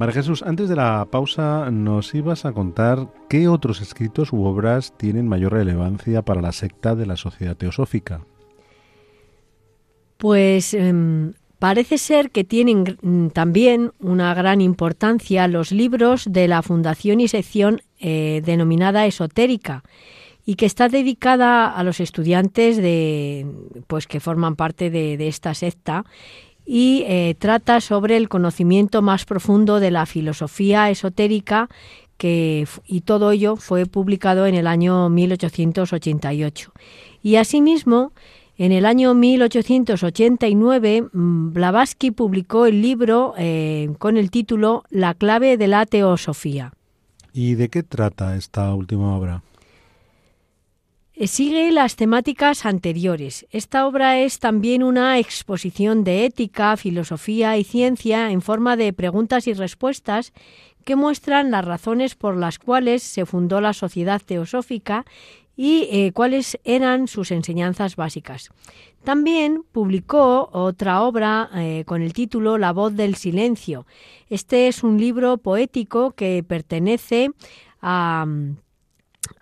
María 0.00 0.14
Jesús, 0.14 0.42
antes 0.42 0.70
de 0.70 0.76
la 0.76 1.06
pausa 1.10 1.70
nos 1.70 2.14
ibas 2.14 2.46
a 2.46 2.52
contar 2.52 3.12
qué 3.28 3.48
otros 3.48 3.82
escritos 3.82 4.32
u 4.32 4.44
obras 4.44 4.96
tienen 4.96 5.28
mayor 5.28 5.52
relevancia 5.52 6.22
para 6.22 6.40
la 6.40 6.52
secta 6.52 6.94
de 6.94 7.04
la 7.04 7.16
Sociedad 7.16 7.54
Teosófica. 7.54 8.24
Pues 10.16 10.72
em, 10.72 11.34
parece 11.58 11.98
ser 11.98 12.30
que 12.30 12.44
tienen 12.44 12.96
mm, 13.02 13.26
también 13.28 13.92
una 14.00 14.32
gran 14.32 14.62
importancia 14.62 15.46
los 15.48 15.70
libros 15.70 16.24
de 16.32 16.48
la 16.48 16.62
fundación 16.62 17.20
y 17.20 17.28
sección 17.28 17.82
eh, 17.98 18.40
denominada 18.42 19.04
esotérica 19.04 19.84
y 20.46 20.54
que 20.54 20.64
está 20.64 20.88
dedicada 20.88 21.70
a 21.70 21.84
los 21.84 22.00
estudiantes 22.00 22.78
de 22.78 23.46
pues 23.86 24.06
que 24.06 24.20
forman 24.20 24.56
parte 24.56 24.88
de 24.88 25.28
esta 25.28 25.52
secta 25.52 26.06
y 26.72 27.02
eh, 27.08 27.34
trata 27.36 27.80
sobre 27.80 28.16
el 28.16 28.28
conocimiento 28.28 29.02
más 29.02 29.24
profundo 29.24 29.80
de 29.80 29.90
la 29.90 30.06
filosofía 30.06 30.88
esotérica 30.88 31.68
que, 32.16 32.64
y 32.86 33.00
todo 33.00 33.32
ello 33.32 33.56
fue 33.56 33.86
publicado 33.86 34.46
en 34.46 34.54
el 34.54 34.68
año 34.68 35.08
1888. 35.08 36.72
Y 37.24 37.34
asimismo, 37.34 38.12
en 38.56 38.70
el 38.70 38.86
año 38.86 39.14
1889, 39.14 41.08
mm, 41.12 41.52
Blavatsky 41.52 42.12
publicó 42.12 42.66
el 42.66 42.80
libro 42.82 43.34
eh, 43.36 43.92
con 43.98 44.16
el 44.16 44.30
título 44.30 44.84
La 44.90 45.14
clave 45.14 45.56
de 45.56 45.66
la 45.66 45.86
teosofía. 45.86 46.72
¿Y 47.32 47.54
de 47.54 47.68
qué 47.68 47.82
trata 47.82 48.36
esta 48.36 48.72
última 48.72 49.16
obra? 49.16 49.42
Eh, 51.20 51.26
sigue 51.26 51.70
las 51.70 51.96
temáticas 51.96 52.64
anteriores. 52.64 53.46
Esta 53.50 53.86
obra 53.86 54.20
es 54.20 54.38
también 54.38 54.82
una 54.82 55.18
exposición 55.18 56.02
de 56.02 56.24
ética, 56.24 56.74
filosofía 56.78 57.58
y 57.58 57.64
ciencia 57.64 58.30
en 58.30 58.40
forma 58.40 58.74
de 58.74 58.94
preguntas 58.94 59.46
y 59.46 59.52
respuestas 59.52 60.32
que 60.82 60.96
muestran 60.96 61.50
las 61.50 61.66
razones 61.66 62.14
por 62.14 62.38
las 62.38 62.58
cuales 62.58 63.02
se 63.02 63.26
fundó 63.26 63.60
la 63.60 63.74
sociedad 63.74 64.22
teosófica 64.24 65.04
y 65.58 65.88
eh, 65.90 66.12
cuáles 66.14 66.58
eran 66.64 67.06
sus 67.06 67.32
enseñanzas 67.32 67.96
básicas. 67.96 68.48
También 69.04 69.62
publicó 69.72 70.48
otra 70.54 71.02
obra 71.02 71.50
eh, 71.54 71.84
con 71.86 72.00
el 72.00 72.14
título 72.14 72.56
La 72.56 72.72
voz 72.72 72.96
del 72.96 73.14
silencio. 73.14 73.84
Este 74.30 74.68
es 74.68 74.82
un 74.82 74.98
libro 74.98 75.36
poético 75.36 76.12
que 76.12 76.42
pertenece 76.48 77.28
a 77.82 78.24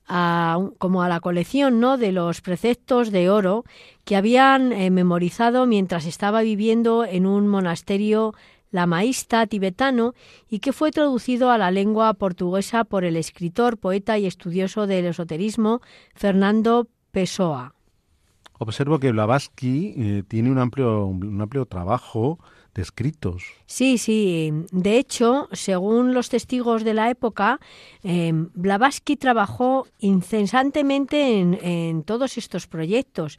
como 0.08 1.02
a 1.02 1.08
la 1.08 1.20
colección 1.20 1.80
¿no? 1.80 1.98
de 1.98 2.12
los 2.12 2.40
preceptos 2.40 3.10
de 3.10 3.28
oro 3.28 3.64
que 4.04 4.16
habían 4.16 4.72
eh, 4.72 4.90
memorizado 4.90 5.66
mientras 5.66 6.06
estaba 6.06 6.40
viviendo 6.40 7.04
en 7.04 7.26
un 7.26 7.46
monasterio 7.46 8.34
lamaísta 8.70 9.46
tibetano 9.46 10.14
y 10.48 10.60
que 10.60 10.72
fue 10.72 10.90
traducido 10.90 11.50
a 11.50 11.58
la 11.58 11.70
lengua 11.70 12.14
portuguesa 12.14 12.84
por 12.84 13.04
el 13.04 13.16
escritor, 13.16 13.76
poeta 13.76 14.18
y 14.18 14.26
estudioso 14.26 14.86
del 14.86 15.06
esoterismo 15.06 15.80
Fernando 16.14 16.88
Pessoa. 17.10 17.74
Observo 18.58 18.98
que 18.98 19.12
Blavatsky 19.12 19.94
eh, 19.96 20.22
tiene 20.26 20.50
un 20.50 20.58
amplio, 20.58 21.06
un 21.06 21.40
amplio 21.40 21.66
trabajo 21.66 22.38
escritos. 22.78 23.44
Sí, 23.66 23.98
sí. 23.98 24.52
De 24.72 24.98
hecho, 24.98 25.48
según 25.52 26.14
los 26.14 26.28
testigos 26.28 26.84
de 26.84 26.94
la 26.94 27.10
época, 27.10 27.60
eh, 28.02 28.32
Blavatsky 28.34 29.16
trabajó 29.16 29.86
incesantemente 29.98 31.38
en, 31.38 32.02
todos 32.04 32.38
estos 32.38 32.66
proyectos. 32.66 33.38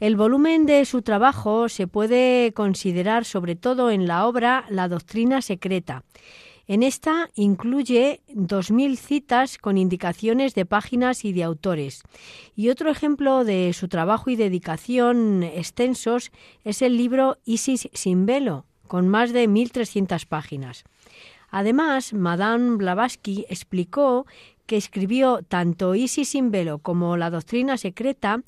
El 0.00 0.16
volumen 0.16 0.66
de 0.66 0.84
su 0.84 1.02
trabajo 1.02 1.68
se 1.68 1.86
puede 1.86 2.52
considerar 2.52 3.24
sobre 3.24 3.56
todo 3.56 3.90
en 3.90 4.06
la 4.06 4.26
obra 4.26 4.64
La 4.68 4.88
Doctrina 4.88 5.42
Secreta. 5.42 6.04
En 6.68 6.82
esta 6.82 7.30
incluye 7.34 8.20
2.000 8.28 8.96
citas 8.96 9.56
con 9.56 9.78
indicaciones 9.78 10.54
de 10.54 10.66
páginas 10.66 11.24
y 11.24 11.32
de 11.32 11.42
autores. 11.42 12.02
Y 12.54 12.68
otro 12.68 12.90
ejemplo 12.90 13.44
de 13.44 13.72
su 13.72 13.88
trabajo 13.88 14.28
y 14.28 14.36
dedicación 14.36 15.42
extensos 15.42 16.30
es 16.64 16.82
el 16.82 16.98
libro 16.98 17.38
Isis 17.46 17.88
sin 17.94 18.26
velo, 18.26 18.66
con 18.86 19.08
más 19.08 19.32
de 19.32 19.48
1.300 19.48 20.26
páginas. 20.26 20.84
Además, 21.50 22.12
Madame 22.12 22.76
Blavatsky 22.76 23.46
explicó 23.48 24.26
que 24.66 24.76
escribió 24.76 25.40
tanto 25.48 25.94
Isis 25.94 26.28
sin 26.28 26.50
velo 26.50 26.80
como 26.80 27.16
La 27.16 27.30
doctrina 27.30 27.78
secreta 27.78 28.42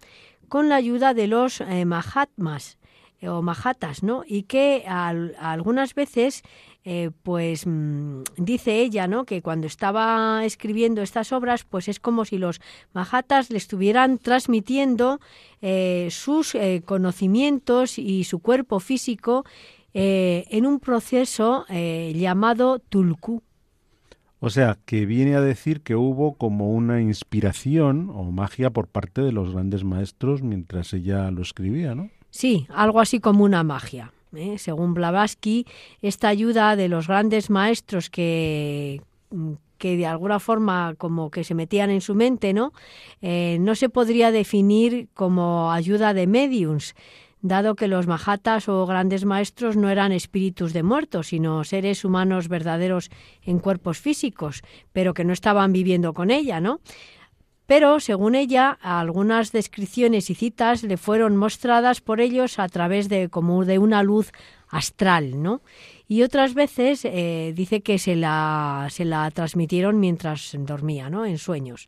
con 0.51 0.69
la 0.69 0.77
ayuda 0.77 1.15
de 1.15 1.27
los 1.27 1.63
eh, 1.63 1.87
Mahatmas 1.87 2.77
eh, 3.21 3.29
o 3.29 3.41
Mahatas, 3.41 4.03
¿no? 4.03 4.25
Y 4.27 4.43
que 4.45 4.85
algunas 4.87 5.95
veces 5.95 6.43
eh, 6.85 7.11
pues 7.23 7.67
mm, 7.67 8.23
dice 8.37 8.81
ella, 8.81 9.07
¿no? 9.07 9.25
Que 9.25 9.43
cuando 9.43 9.67
estaba 9.67 10.45
escribiendo 10.45 11.03
estas 11.03 11.33
obras, 11.33 11.65
pues 11.65 11.89
es 11.89 12.01
como 12.01 12.25
si 12.25 12.39
los 12.39 12.61
Mahatas 12.93 13.51
le 13.51 13.59
estuvieran 13.59 14.19
transmitiendo 14.19 15.21
sus 16.09 16.57
conocimientos 16.87 17.99
y 17.99 18.25
su 18.25 18.39
cuerpo 18.39 18.81
físico 18.81 19.45
en 19.93 20.65
un 20.65 20.81
proceso 20.81 21.67
llamado 21.69 22.79
tulku. 22.79 23.43
O 24.43 24.49
sea, 24.49 24.79
que 24.87 25.05
viene 25.05 25.37
a 25.37 25.43
decir 25.43 25.83
que 25.83 25.95
hubo 25.95 26.33
como 26.33 26.73
una 26.73 27.03
inspiración 27.03 28.11
o 28.11 28.33
magia 28.33 28.71
por 28.71 28.89
parte 28.89 29.21
de 29.21 29.33
los 29.33 29.53
grandes 29.53 29.85
maestros 29.85 30.43
mientras 30.43 30.95
ella 30.95 31.31
lo 31.31 31.43
escribía, 31.43 31.95
¿no? 31.95 32.09
Sí, 32.31 32.67
algo 32.71 33.01
así 33.01 33.21
como 33.21 33.45
una 33.45 33.63
magia. 33.65 34.13
¿Eh? 34.35 34.59
Según 34.59 34.95
Blavatsky, 34.95 35.67
esta 36.03 36.29
ayuda 36.29 36.77
de 36.77 36.89
los 36.89 37.09
grandes 37.09 37.51
maestros 37.51 38.11
que 38.11 39.01
que 39.81 39.97
de 39.97 40.07
alguna 40.07 40.39
forma 40.39 40.95
como 40.99 41.31
que 41.31 41.43
se 41.43 41.55
metían 41.55 41.91
en 41.91 42.03
su 42.03 42.15
mente, 42.15 42.53
¿no? 42.53 42.73
Eh, 43.23 43.57
no 43.61 43.75
se 43.75 43.89
podría 43.89 44.31
definir 44.31 45.09
como 45.15 45.73
ayuda 45.73 46.13
de 46.13 46.27
mediums, 46.27 46.95
dado 47.43 47.75
que 47.75 47.89
los 47.89 48.07
mahatas 48.07 48.69
o 48.69 48.87
grandes 48.87 49.25
maestros 49.25 49.77
no 49.77 49.89
eran 49.89 50.13
espíritus 50.13 50.73
de 50.73 50.83
muertos, 50.83 51.29
sino 51.29 51.65
seres 51.65 52.05
humanos 52.05 52.49
verdaderos 52.49 53.11
en 53.43 53.59
cuerpos 53.59 53.99
físicos, 53.99 54.63
pero 54.93 55.15
que 55.15 55.25
no 55.25 55.33
estaban 55.33 55.73
viviendo 55.73 56.13
con 56.13 56.31
ella, 56.31 56.61
¿no? 56.61 56.81
Pero, 57.71 58.01
según 58.01 58.35
ella, 58.35 58.79
algunas 58.83 59.53
descripciones 59.53 60.29
y 60.29 60.35
citas 60.35 60.83
le 60.83 60.97
fueron 60.97 61.37
mostradas 61.37 62.01
por 62.01 62.21
ellos 62.21 62.59
a 62.59 62.69
través 62.69 63.09
de 63.09 63.29
como 63.29 63.65
de 63.65 63.79
una 63.79 64.03
luz 64.03 64.33
astral, 64.69 65.41
¿no? 65.41 65.63
Y 66.09 66.23
otras 66.23 66.55
veces 66.55 67.05
eh, 67.05 67.53
dice 67.55 67.81
que 67.81 68.01
se 68.01 68.17
la, 68.17 68.89
se 68.91 69.05
la 69.05 69.31
transmitieron 69.31 70.01
mientras 70.01 70.57
dormía, 70.59 71.11
¿no? 71.11 71.25
En 71.25 71.39
sueños. 71.39 71.87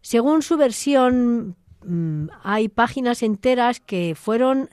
Según 0.00 0.42
su 0.42 0.56
versión 0.56 1.56
Mm, 1.84 2.28
hay 2.42 2.68
páginas 2.68 3.22
enteras 3.22 3.80
que 3.80 4.14
fueron 4.16 4.70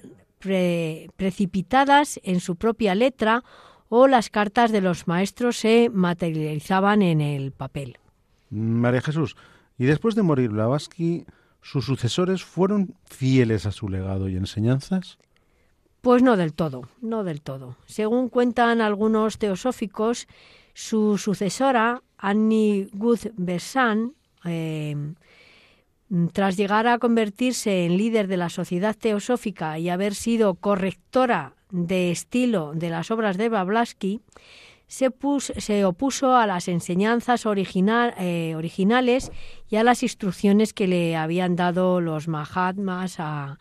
precipitadas 1.17 2.19
en 2.24 2.39
su 2.39 2.55
propia 2.55 2.95
letra 2.95 3.43
o 3.89 4.07
las 4.07 4.30
cartas 4.30 4.72
de 4.72 4.82
los 4.82 5.07
maestros 5.07 5.57
se 5.57 5.89
materializaban 5.93 7.03
en 7.03 7.22
el 7.22 7.51
papel. 7.51 7.97
María 8.49 9.01
Jesús, 9.01 9.36
y 9.78 9.86
después 9.86 10.15
de 10.15 10.24
morir 10.24 10.49
Blavatsky, 10.49 11.26
¿sus 11.61 11.86
sucesores 11.86 12.43
fueron 12.43 12.95
fieles 13.05 13.65
a 13.65 13.72
su 13.72 13.89
legado 13.89 14.30
y 14.30 14.36
enseñanzas? 14.36 15.17
Pues 16.01 16.24
no 16.24 16.36
del 16.36 16.53
todo, 16.53 16.89
no 17.01 17.24
del 17.24 17.41
todo. 17.41 17.78
Según 17.86 18.30
cuentan 18.30 18.82
algunos 18.82 19.38
teosóficos, 19.38 20.28
su 20.74 21.17
sucesora, 21.17 22.01
Annie 22.17 22.89
Good 22.93 23.19
Bersan, 23.36 24.13
eh, 24.45 24.95
tras 26.34 26.57
llegar 26.57 26.88
a 26.88 26.97
convertirse 26.97 27.86
en 27.86 27.97
líder 27.97 28.28
de 28.28 28.38
la 28.38 28.49
sociedad 28.49 28.95
teosófica 28.95 29.80
y 29.80 29.89
haber 29.89 30.13
sido 30.15 30.55
correctora 30.55 31.53
de 31.69 32.11
estilo 32.11 32.74
de 32.74 32.89
las 32.89 33.11
obras 33.11 33.38
de 33.38 33.49
Blavatsky, 33.49 34.19
se, 34.92 35.10
se, 35.58 35.86
opuso 35.86 36.36
a 36.36 36.46
las 36.46 36.68
enseñanzas 36.68 37.46
eh, 37.46 38.54
originales 38.58 39.32
y 39.70 39.78
a 39.78 39.86
las 39.86 40.04
instrucciones 40.04 40.74
que 40.74 40.86
le 40.86 41.16
habían 41.16 41.56
dado 41.56 42.02
los 42.02 42.28
Mahatmas 42.28 43.16
a, 43.22 43.58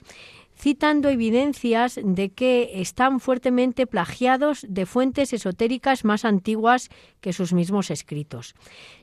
citando 0.59 1.09
evidencias 1.09 2.01
de 2.03 2.31
que 2.31 2.81
están 2.81 3.21
fuertemente 3.21 3.87
plagiados 3.87 4.67
de 4.69 4.87
fuentes 4.87 5.33
esotéricas 5.33 6.05
más 6.05 6.25
antiguas 6.25 6.89
que 7.21 7.33
sus 7.33 7.53
mismos 7.53 7.91
escritos. 7.91 8.55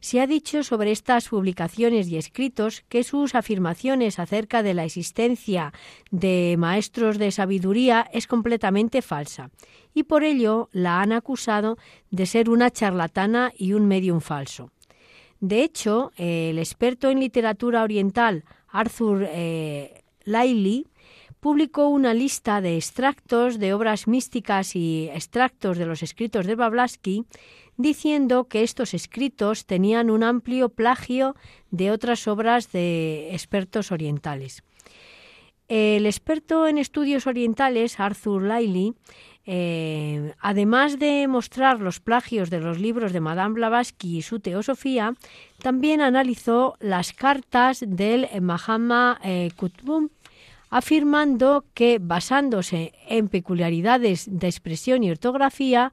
Se 0.02 0.20
ha 0.20 0.28
dicho 0.28 0.64
sobre 0.64 0.92
estas 0.92 1.30
publicaciones 1.30 2.10
y 2.10 2.18
escritos 2.18 2.84
que 2.90 3.04
sus 3.04 3.36
afirmaciones 3.36 4.20
acerca 4.20 4.64
de 4.64 4.74
la 4.74 4.84
existencia 4.84 5.72
de 6.12 6.56
maestros 6.58 7.18
de 7.18 7.32
sabiduría 7.32 8.10
es 8.12 8.28
completamente 8.28 9.02
falsa 9.02 9.50
y 9.94 10.04
por 10.04 10.26
ello 10.26 10.70
la 10.74 11.02
han 11.02 11.14
acusado 11.14 11.78
de 12.12 12.26
ser 12.26 12.50
una 12.50 12.70
charlatana 12.70 13.54
y 13.58 13.74
un 13.74 13.88
medium 13.88 14.20
falso. 14.20 14.72
De 15.40 15.64
hecho, 15.64 16.12
el 16.18 16.60
experto 16.60 17.10
en 17.10 17.20
literatura 17.20 17.84
oriental 17.84 18.44
Arthur 18.68 19.26
eh, 19.30 20.04
publicó 21.46 21.90
una 21.90 22.16
lista 22.16 22.60
de 22.60 22.76
extractos 22.76 23.60
de 23.60 23.76
obras 23.76 24.08
místicas 24.08 24.76
y 24.76 25.12
extractos 25.14 25.78
de 25.78 25.86
los 25.86 26.02
escritos 26.02 26.48
de 26.48 26.56
Blavatsky, 26.56 27.26
diciendo 27.78 28.46
que 28.46 28.64
estos 28.64 28.96
escritos 28.96 29.68
tenían 29.68 30.10
un 30.10 30.24
amplio 30.24 30.70
plagio 30.70 31.36
de 31.70 31.92
otras 31.92 32.28
obras 32.28 32.72
de 32.72 33.30
expertos 33.32 33.92
orientales. 33.92 34.64
El 35.68 36.08
experto 36.08 36.66
en 36.66 36.80
estudios 36.80 37.28
orientales, 37.28 38.00
Arthur 38.00 38.42
Liley, 38.42 38.96
eh, 39.46 40.34
además 40.40 40.98
de 40.98 41.28
mostrar 41.28 41.80
los 41.80 42.00
plagios 42.00 42.50
de 42.50 42.60
los 42.60 42.80
libros 42.80 43.14
de 43.14 43.20
Madame 43.20 43.54
Blavatsky 43.54 44.18
y 44.18 44.22
su 44.24 44.40
teosofía, 44.40 45.14
también 45.62 46.02
analizó 46.02 46.76
las 46.80 47.14
cartas 47.14 47.84
del 47.86 48.28
Mahatma 48.42 49.20
eh, 49.24 49.52
Kutbum, 49.56 50.10
afirmando 50.70 51.66
que, 51.74 52.00
basándose 52.00 52.94
en 53.08 53.28
peculiaridades 53.28 54.28
de 54.30 54.48
expresión 54.48 55.04
y 55.04 55.12
ortografía 55.12 55.92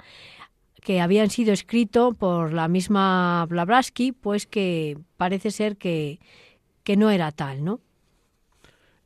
que 0.81 1.01
habían 1.01 1.31
sido 1.31 1.53
escritos 1.53 2.15
por 2.17 2.53
la 2.53 2.69
misma 2.69 3.47
Blavatsky, 3.49 4.13
pues 4.13 4.47
que 4.47 4.99
parece 5.17 5.51
ser 5.51 5.77
que, 5.77 6.19
que 6.83 6.97
no 6.97 7.11
era 7.11 7.31
tal, 7.31 7.65
¿no? 7.65 7.81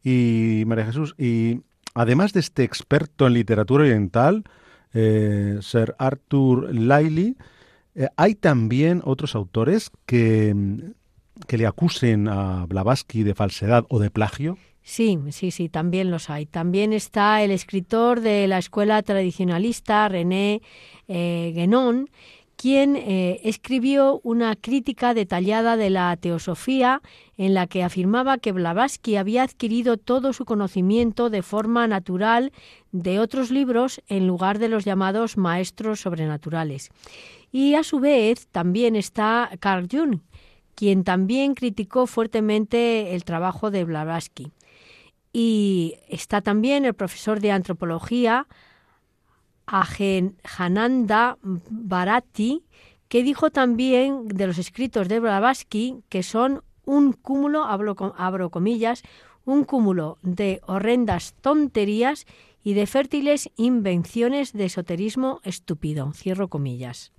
Y 0.03 0.65
María 0.67 0.87
Jesús, 0.87 1.15
y 1.19 1.61
además 1.95 2.33
de 2.33 2.41
este 2.41 2.63
experto 2.63 3.27
en 3.27 3.35
literatura 3.35 3.85
oriental, 3.85 4.45
eh, 4.95 5.59
Sir 5.61 5.95
Arthur 5.99 6.73
Liley, 6.73 7.37
eh, 7.95 8.09
hay 8.17 8.35
también 8.35 9.03
otros 9.05 9.35
autores 9.35 9.91
que 10.07 10.55
que 11.47 11.59
le 11.59 11.67
acusen 11.67 12.29
a 12.29 12.67
Blavatsky 12.67 13.23
de 13.23 13.35
falsedad 13.35 13.85
o 13.89 13.99
de 13.99 14.11
plagio? 14.11 14.59
Sí, 14.89 15.19
sí, 15.31 15.51
sí, 15.51 15.69
también 15.69 16.13
los 16.13 16.31
hay. 16.31 16.47
También 16.47 16.93
está 16.93 17.43
el 17.43 17.51
escritor 17.51 18.21
de 18.21 18.47
la 18.47 18.59
escuela 18.59 19.03
tradicionalista, 19.03 20.09
René 20.09 20.63
eh, 21.09 21.51
Guénon, 21.57 22.09
quien 22.55 22.95
eh, 22.95 23.41
escribió 23.43 24.21
una 24.23 24.55
crítica 24.55 25.13
detallada 25.13 25.77
de 25.77 25.91
la 25.91 26.17
teosofía 26.17 27.03
en 27.37 27.53
la 27.53 27.67
que 27.67 27.83
afirmaba 27.83 28.39
que 28.39 28.53
Blavatsky 28.53 29.17
había 29.17 29.43
adquirido 29.43 29.97
todo 29.97 30.33
su 30.33 30.45
conocimiento 30.45 31.31
de 31.31 31.43
forma 31.43 31.89
natural 31.89 32.53
de 32.93 33.19
otros 33.19 33.51
libros 33.51 34.01
en 34.07 34.29
lugar 34.29 34.61
de 34.61 34.69
los 34.69 34.85
llamados 34.85 35.37
maestros 35.37 35.99
sobrenaturales. 35.99 36.91
Y 37.51 37.75
a 37.75 37.83
su 37.83 37.99
vez 37.99 38.47
también 38.53 38.95
está 38.95 39.51
Carl 39.59 39.89
Jung, 39.91 40.21
quien 40.77 41.03
también 41.03 41.55
criticó 41.55 42.07
fuertemente 42.07 43.17
el 43.17 43.25
trabajo 43.25 43.73
de 43.73 43.83
Blavatsky. 43.83 44.53
Y 45.39 45.97
está 46.09 46.41
también 46.41 46.87
el 46.87 46.95
profesor 46.95 47.41
de 47.41 47.53
antropología 47.53 48.47
Hananda 49.67 51.37
Bharati, 51.43 52.65
que 53.09 53.23
dijo 53.23 53.51
también 53.51 54.29
de 54.29 54.47
los 54.47 54.57
escritos 54.57 55.09
de 55.09 55.21
Blavatsky 55.21 55.99
que 56.09 56.23
son 56.23 56.63
un 56.87 57.13
cúmulo, 57.13 57.67
abro, 57.67 58.49
comillas, 58.49 59.03
un 59.45 59.65
cúmulo 59.65 60.17
de 60.23 60.63
horrendas 60.67 61.35
tonterías 61.43 62.25
y 62.65 62.73
de 62.73 62.87
fértiles 62.87 63.51
invenciones 63.57 64.55
de 64.55 64.65
esoterismo 64.65 65.43
estúpido, 65.45 66.15
cierro 66.15 66.49
comillas. 66.49 67.13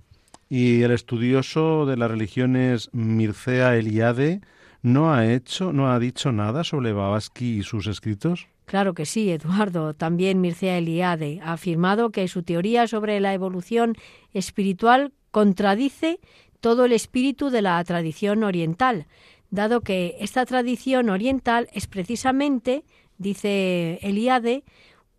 Y 0.48 0.82
el 0.82 0.90
estudioso 0.90 1.86
de 1.86 1.96
las 1.96 2.10
religiones 2.10 2.90
Mircea 2.92 3.76
Eliade 3.76 4.40
no 4.88 5.12
ha 5.12 5.26
hecho, 5.32 5.72
no 5.72 5.90
ha 5.90 5.98
dicho 5.98 6.32
nada 6.32 6.64
sobre 6.64 6.92
Blavatsky 6.92 7.58
y 7.58 7.62
sus 7.62 7.86
escritos. 7.86 8.48
Claro 8.64 8.94
que 8.94 9.06
sí, 9.06 9.30
Eduardo. 9.30 9.94
También 9.94 10.40
Mircea 10.40 10.78
Eliade 10.78 11.40
ha 11.42 11.52
afirmado 11.52 12.10
que 12.10 12.28
su 12.28 12.42
teoría 12.42 12.86
sobre 12.86 13.20
la 13.20 13.32
evolución 13.32 13.94
espiritual 14.32 15.12
contradice 15.30 16.20
todo 16.60 16.84
el 16.84 16.92
espíritu 16.92 17.50
de 17.50 17.62
la 17.62 17.82
tradición 17.84 18.42
oriental, 18.44 19.06
dado 19.50 19.80
que 19.80 20.16
esta 20.20 20.44
tradición 20.44 21.08
oriental 21.08 21.68
es 21.72 21.86
precisamente, 21.86 22.84
dice 23.16 23.98
Eliade, 24.02 24.64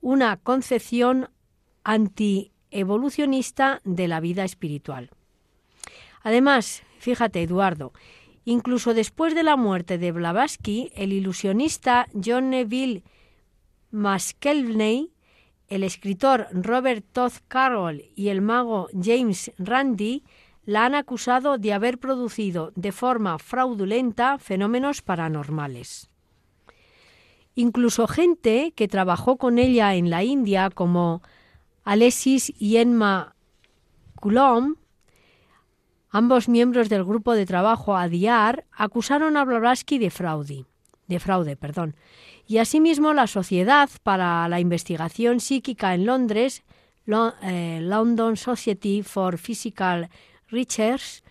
una 0.01 0.37
concepción 0.37 1.29
antievolucionista 1.83 3.81
de 3.83 4.07
la 4.07 4.19
vida 4.19 4.43
espiritual. 4.43 5.09
Además, 6.21 6.83
fíjate, 6.99 7.41
Eduardo, 7.41 7.93
incluso 8.49 8.95
después 8.95 9.35
de 9.35 9.43
la 9.43 9.55
muerte 9.55 9.99
de 9.99 10.11
Blavatsky, 10.11 10.91
el 10.95 11.13
ilusionista 11.13 12.07
John 12.13 12.49
Neville 12.49 13.03
Maskelyne, 13.91 15.09
el 15.67 15.83
escritor 15.83 16.47
Robert 16.51 17.05
Todd 17.13 17.33
Carroll 17.47 18.05
y 18.15 18.29
el 18.29 18.41
mago 18.41 18.87
James 18.99 19.51
Randi 19.59 20.23
la 20.65 20.85
han 20.85 20.95
acusado 20.95 21.59
de 21.59 21.73
haber 21.73 21.99
producido 21.99 22.71
de 22.75 22.91
forma 22.91 23.37
fraudulenta 23.37 24.39
fenómenos 24.39 25.03
paranormales. 25.03 26.09
Incluso 27.53 28.07
gente 28.07 28.73
que 28.75 28.87
trabajó 28.87 29.37
con 29.37 29.59
ella 29.59 29.93
en 29.93 30.09
la 30.09 30.23
India, 30.23 30.71
como 30.71 31.21
Alexis 31.83 32.51
y 32.57 32.77
Enma 32.77 33.35
Coulomb, 34.15 34.78
ambos 36.09 36.49
miembros 36.49 36.89
del 36.89 37.03
grupo 37.03 37.33
de 37.33 37.45
trabajo 37.45 37.95
ADIAR, 37.95 38.65
acusaron 38.71 39.37
a 39.37 39.45
Blavatsky 39.45 39.99
de 39.99 40.09
fraude, 40.09 40.65
de 41.07 41.19
fraude, 41.19 41.55
perdón, 41.55 41.95
y 42.47 42.57
asimismo 42.57 43.13
la 43.13 43.27
Sociedad 43.27 43.89
para 44.03 44.47
la 44.49 44.59
Investigación 44.59 45.39
Psíquica 45.39 45.93
en 45.93 46.05
Londres, 46.05 46.63
eh, 47.41 47.79
London 47.81 48.37
Society 48.37 49.03
for 49.03 49.37
Physical 49.37 50.09
Research, 50.49 51.23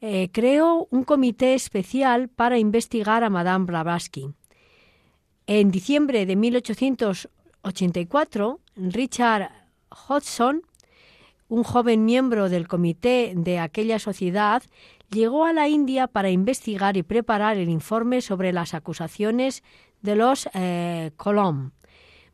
eh, 0.00 0.30
creó 0.32 0.88
un 0.90 1.04
comité 1.04 1.54
especial 1.54 2.28
para 2.28 2.58
investigar 2.58 3.22
a 3.24 3.30
Madame 3.30 3.64
Blavatsky. 3.64 4.28
En 5.46 5.70
diciembre 5.70 6.26
de 6.26 6.36
1884, 6.36 8.60
Richard 8.76 9.50
Hodgson, 10.08 10.62
un 11.48 11.62
joven 11.62 12.04
miembro 12.04 12.48
del 12.48 12.68
comité 12.68 13.32
de 13.36 13.58
aquella 13.58 13.98
sociedad, 13.98 14.62
llegó 15.10 15.44
a 15.44 15.52
la 15.52 15.68
India 15.68 16.06
para 16.06 16.30
investigar 16.30 16.96
y 16.96 17.02
preparar 17.02 17.58
el 17.58 17.68
informe 17.68 18.20
sobre 18.20 18.52
las 18.52 18.74
acusaciones 18.74 19.62
de 20.02 20.16
los 20.16 20.48
eh. 20.54 21.10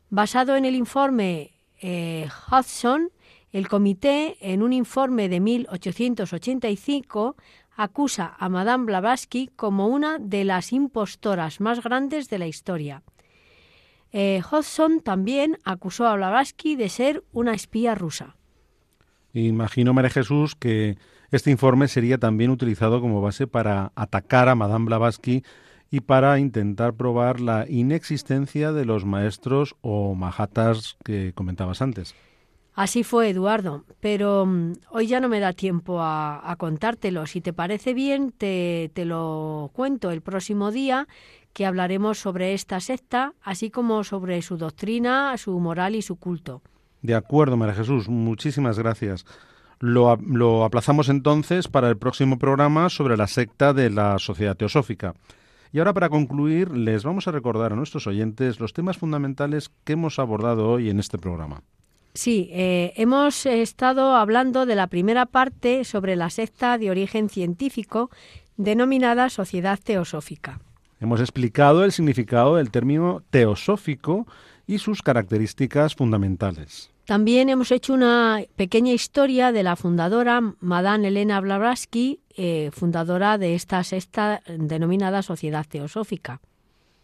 Basado 0.09 0.55
en 0.55 0.65
el 0.65 0.75
informe 0.75 1.51
eh, 1.81 2.27
Hudson, 2.51 3.11
el 3.51 3.67
comité, 3.67 4.37
en 4.41 4.61
un 4.61 4.73
informe 4.73 5.29
de 5.29 5.39
1885, 5.39 7.35
acusa 7.75 8.35
a 8.37 8.49
Madame 8.49 8.85
Blavatsky 8.85 9.47
como 9.55 9.87
una 9.87 10.19
de 10.19 10.43
las 10.43 10.71
impostoras 10.73 11.59
más 11.59 11.81
grandes 11.81 12.29
de 12.29 12.39
la 12.39 12.47
historia. 12.47 13.03
Eh, 14.11 14.41
Hodgson 14.49 15.01
también 15.01 15.57
acusó 15.63 16.05
a 16.07 16.15
Blavatsky 16.15 16.75
de 16.75 16.89
ser 16.89 17.23
una 17.31 17.53
espía 17.53 17.95
rusa. 17.95 18.35
Imagino, 19.33 19.93
María 19.93 20.09
Jesús, 20.09 20.55
que 20.55 20.97
este 21.31 21.51
informe 21.51 21.87
sería 21.87 22.17
también 22.17 22.51
utilizado 22.51 22.99
como 23.01 23.21
base 23.21 23.47
para 23.47 23.91
atacar 23.95 24.49
a 24.49 24.55
Madame 24.55 24.85
Blavatsky 24.85 25.43
y 25.89 26.01
para 26.01 26.39
intentar 26.39 26.93
probar 26.93 27.39
la 27.39 27.65
inexistencia 27.69 28.71
de 28.71 28.85
los 28.85 29.05
maestros 29.05 29.75
o 29.81 30.15
mahatas 30.15 30.97
que 31.03 31.33
comentabas 31.33 31.81
antes. 31.81 32.15
Así 32.73 33.03
fue, 33.03 33.29
Eduardo, 33.29 33.83
pero 33.99 34.45
mm, 34.45 34.73
hoy 34.91 35.07
ya 35.07 35.19
no 35.19 35.27
me 35.27 35.41
da 35.41 35.51
tiempo 35.51 35.97
a, 35.99 36.55
contártelo. 36.57 37.25
Si 37.25 37.41
te 37.41 37.51
parece 37.51 37.93
bien, 37.93 38.31
te, 38.31 38.89
te 38.93 39.03
lo 39.03 39.71
cuento 39.73 40.09
el 40.11 40.21
próximo 40.21 40.71
día 40.71 41.07
que 41.53 41.65
hablaremos 41.65 42.17
sobre 42.19 42.53
esta 42.53 42.79
secta, 42.79 43.33
así 43.41 43.69
como 43.69 44.05
sobre 44.05 44.41
su 44.41 44.55
doctrina, 44.55 45.37
su 45.37 45.59
moral 45.59 45.95
y 45.95 46.01
su 46.01 46.15
culto. 46.15 46.61
De 47.01 47.15
acuerdo, 47.15 47.57
María 47.57 47.75
Jesús, 47.75 48.09
muchísimas 48.09 48.77
gracias. 48.77 49.25
Lo, 49.79 50.15
lo 50.17 50.63
aplazamos 50.63 51.09
entonces 51.09 51.67
para 51.67 51.89
el 51.89 51.97
próximo 51.97 52.37
programa 52.37 52.89
sobre 52.89 53.17
la 53.17 53.27
secta 53.27 53.73
de 53.73 53.89
la 53.89 54.19
Sociedad 54.19 54.55
Teosófica. 54.55 55.15
Y 55.73 55.79
ahora 55.79 55.93
para 55.93 56.09
concluir, 56.09 56.69
les 56.71 57.03
vamos 57.03 57.27
a 57.27 57.31
recordar 57.31 57.73
a 57.73 57.75
nuestros 57.75 58.05
oyentes 58.05 58.59
los 58.59 58.73
temas 58.73 58.97
fundamentales 58.97 59.71
que 59.83 59.93
hemos 59.93 60.19
abordado 60.19 60.69
hoy 60.69 60.89
en 60.89 60.99
este 60.99 61.17
programa. 61.17 61.63
Sí, 62.13 62.49
eh, 62.51 62.91
hemos 62.97 63.45
estado 63.45 64.15
hablando 64.15 64.65
de 64.65 64.75
la 64.75 64.87
primera 64.87 65.25
parte 65.25 65.85
sobre 65.85 66.17
la 66.17 66.29
secta 66.29 66.77
de 66.77 66.91
origen 66.91 67.29
científico 67.29 68.09
denominada 68.57 69.29
Sociedad 69.29 69.79
Teosófica. 69.81 70.59
Hemos 70.99 71.21
explicado 71.21 71.85
el 71.85 71.93
significado 71.93 72.57
del 72.57 72.69
término 72.69 73.23
teosófico 73.29 74.27
y 74.67 74.79
sus 74.79 75.01
características 75.01 75.95
fundamentales. 75.95 76.90
También 77.05 77.49
hemos 77.49 77.71
hecho 77.71 77.93
una 77.93 78.41
pequeña 78.55 78.93
historia 78.93 79.51
de 79.51 79.63
la 79.63 79.75
fundadora 79.75 80.41
Madame 80.59 81.07
Elena 81.07 81.41
Blavatsky, 81.41 82.19
eh, 82.37 82.69
fundadora 82.71 83.37
de 83.37 83.55
esta 83.55 83.83
sexta 83.83 84.41
denominada 84.47 85.21
Sociedad 85.21 85.65
Teosófica. 85.67 86.41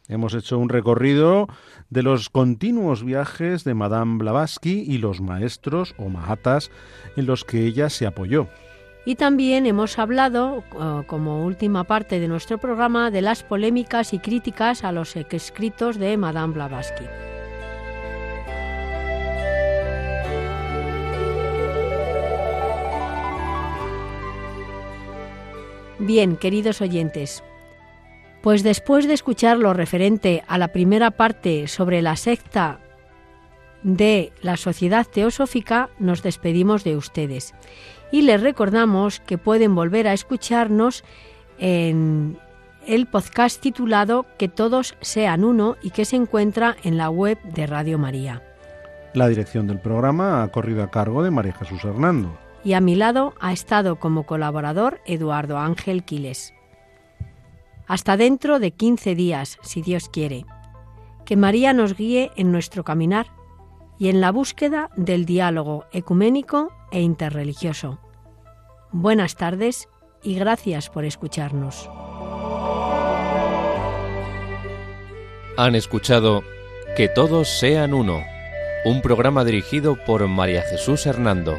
Hemos 0.07 0.33
hecho 0.33 0.57
un 0.57 0.69
recorrido 0.69 1.47
de 1.89 2.03
los 2.03 2.29
continuos 2.29 3.03
viajes 3.03 3.65
de 3.65 3.73
Madame 3.73 4.17
Blavatsky 4.19 4.85
y 4.87 4.99
los 4.99 5.19
maestros 5.19 5.95
o 5.97 6.07
mahatas 6.07 6.71
en 7.17 7.25
los 7.25 7.43
que 7.43 7.65
ella 7.65 7.89
se 7.89 8.05
apoyó. 8.05 8.47
Y 9.05 9.15
también 9.15 9.65
hemos 9.65 9.99
hablado, 9.99 10.63
eh, 10.79 11.03
como 11.07 11.45
última 11.45 11.83
parte 11.83 12.19
de 12.19 12.27
nuestro 12.27 12.57
programa, 12.57 13.11
de 13.11 13.21
las 13.21 13.43
polémicas 13.43 14.13
y 14.13 14.19
críticas 14.19 14.83
a 14.83 14.91
los 14.91 15.15
escritos 15.15 15.97
de 15.97 16.15
Madame 16.17 16.53
Blavatsky. 16.53 17.05
Bien, 26.07 26.37
queridos 26.37 26.79
oyentes, 26.79 27.43
pues 28.41 28.63
después 28.63 29.09
de 29.09 29.13
escuchar 29.13 29.57
lo 29.57 29.73
referente 29.73 30.41
a 30.47 30.57
la 30.57 30.69
primera 30.69 31.11
parte 31.11 31.67
sobre 31.67 32.01
la 32.01 32.15
secta 32.15 32.79
de 33.83 34.31
la 34.41 34.55
Sociedad 34.55 35.05
Teosófica, 35.05 35.89
nos 35.99 36.23
despedimos 36.23 36.85
de 36.85 36.95
ustedes. 36.95 37.53
Y 38.09 38.21
les 38.21 38.39
recordamos 38.39 39.19
que 39.19 39.37
pueden 39.37 39.75
volver 39.75 40.07
a 40.07 40.13
escucharnos 40.13 41.03
en 41.59 42.37
el 42.87 43.07
podcast 43.07 43.59
titulado 43.59 44.25
Que 44.37 44.47
todos 44.47 44.95
sean 45.01 45.43
uno 45.43 45.75
y 45.81 45.89
que 45.89 46.05
se 46.05 46.15
encuentra 46.15 46.77
en 46.83 46.95
la 46.95 47.09
web 47.09 47.37
de 47.43 47.67
Radio 47.67 47.97
María. 47.97 48.41
La 49.13 49.27
dirección 49.27 49.67
del 49.67 49.79
programa 49.79 50.41
ha 50.41 50.47
corrido 50.53 50.83
a 50.83 50.89
cargo 50.89 51.21
de 51.21 51.31
María 51.31 51.51
Jesús 51.51 51.83
Hernando 51.83 52.46
y 52.67 52.73
a 52.73 52.81
mi 52.81 52.95
lado 52.95 53.33
ha 53.39 53.53
estado 53.53 53.95
como 53.95 54.25
colaborador 54.25 54.99
Eduardo 55.05 55.57
Ángel 55.57 56.03
Quiles. 56.03 56.53
Hasta 57.87 58.17
dentro 58.17 58.59
de 58.59 58.71
15 58.71 59.15
días, 59.15 59.57
si 59.61 59.81
Dios 59.81 60.09
quiere. 60.09 60.45
Que 61.23 61.37
María 61.37 61.71
nos 61.71 61.95
guíe 61.95 62.29
en 62.35 62.51
nuestro 62.51 62.83
caminar 62.83 63.27
y 63.97 64.09
en 64.09 64.19
la 64.19 64.33
búsqueda 64.33 64.89
del 64.97 65.25
diálogo 65.25 65.85
ecuménico 65.93 66.73
e 66.91 66.99
interreligioso. 66.99 67.99
Buenas 68.91 69.37
tardes 69.37 69.87
y 70.21 70.35
gracias 70.35 70.89
por 70.89 71.05
escucharnos. 71.05 71.89
Han 75.55 75.75
escuchado 75.75 76.43
Que 76.97 77.07
todos 77.07 77.47
sean 77.47 77.93
uno, 77.93 78.23
un 78.83 79.01
programa 79.01 79.45
dirigido 79.45 79.95
por 80.05 80.27
María 80.27 80.63
Jesús 80.63 81.05
Hernando. 81.05 81.57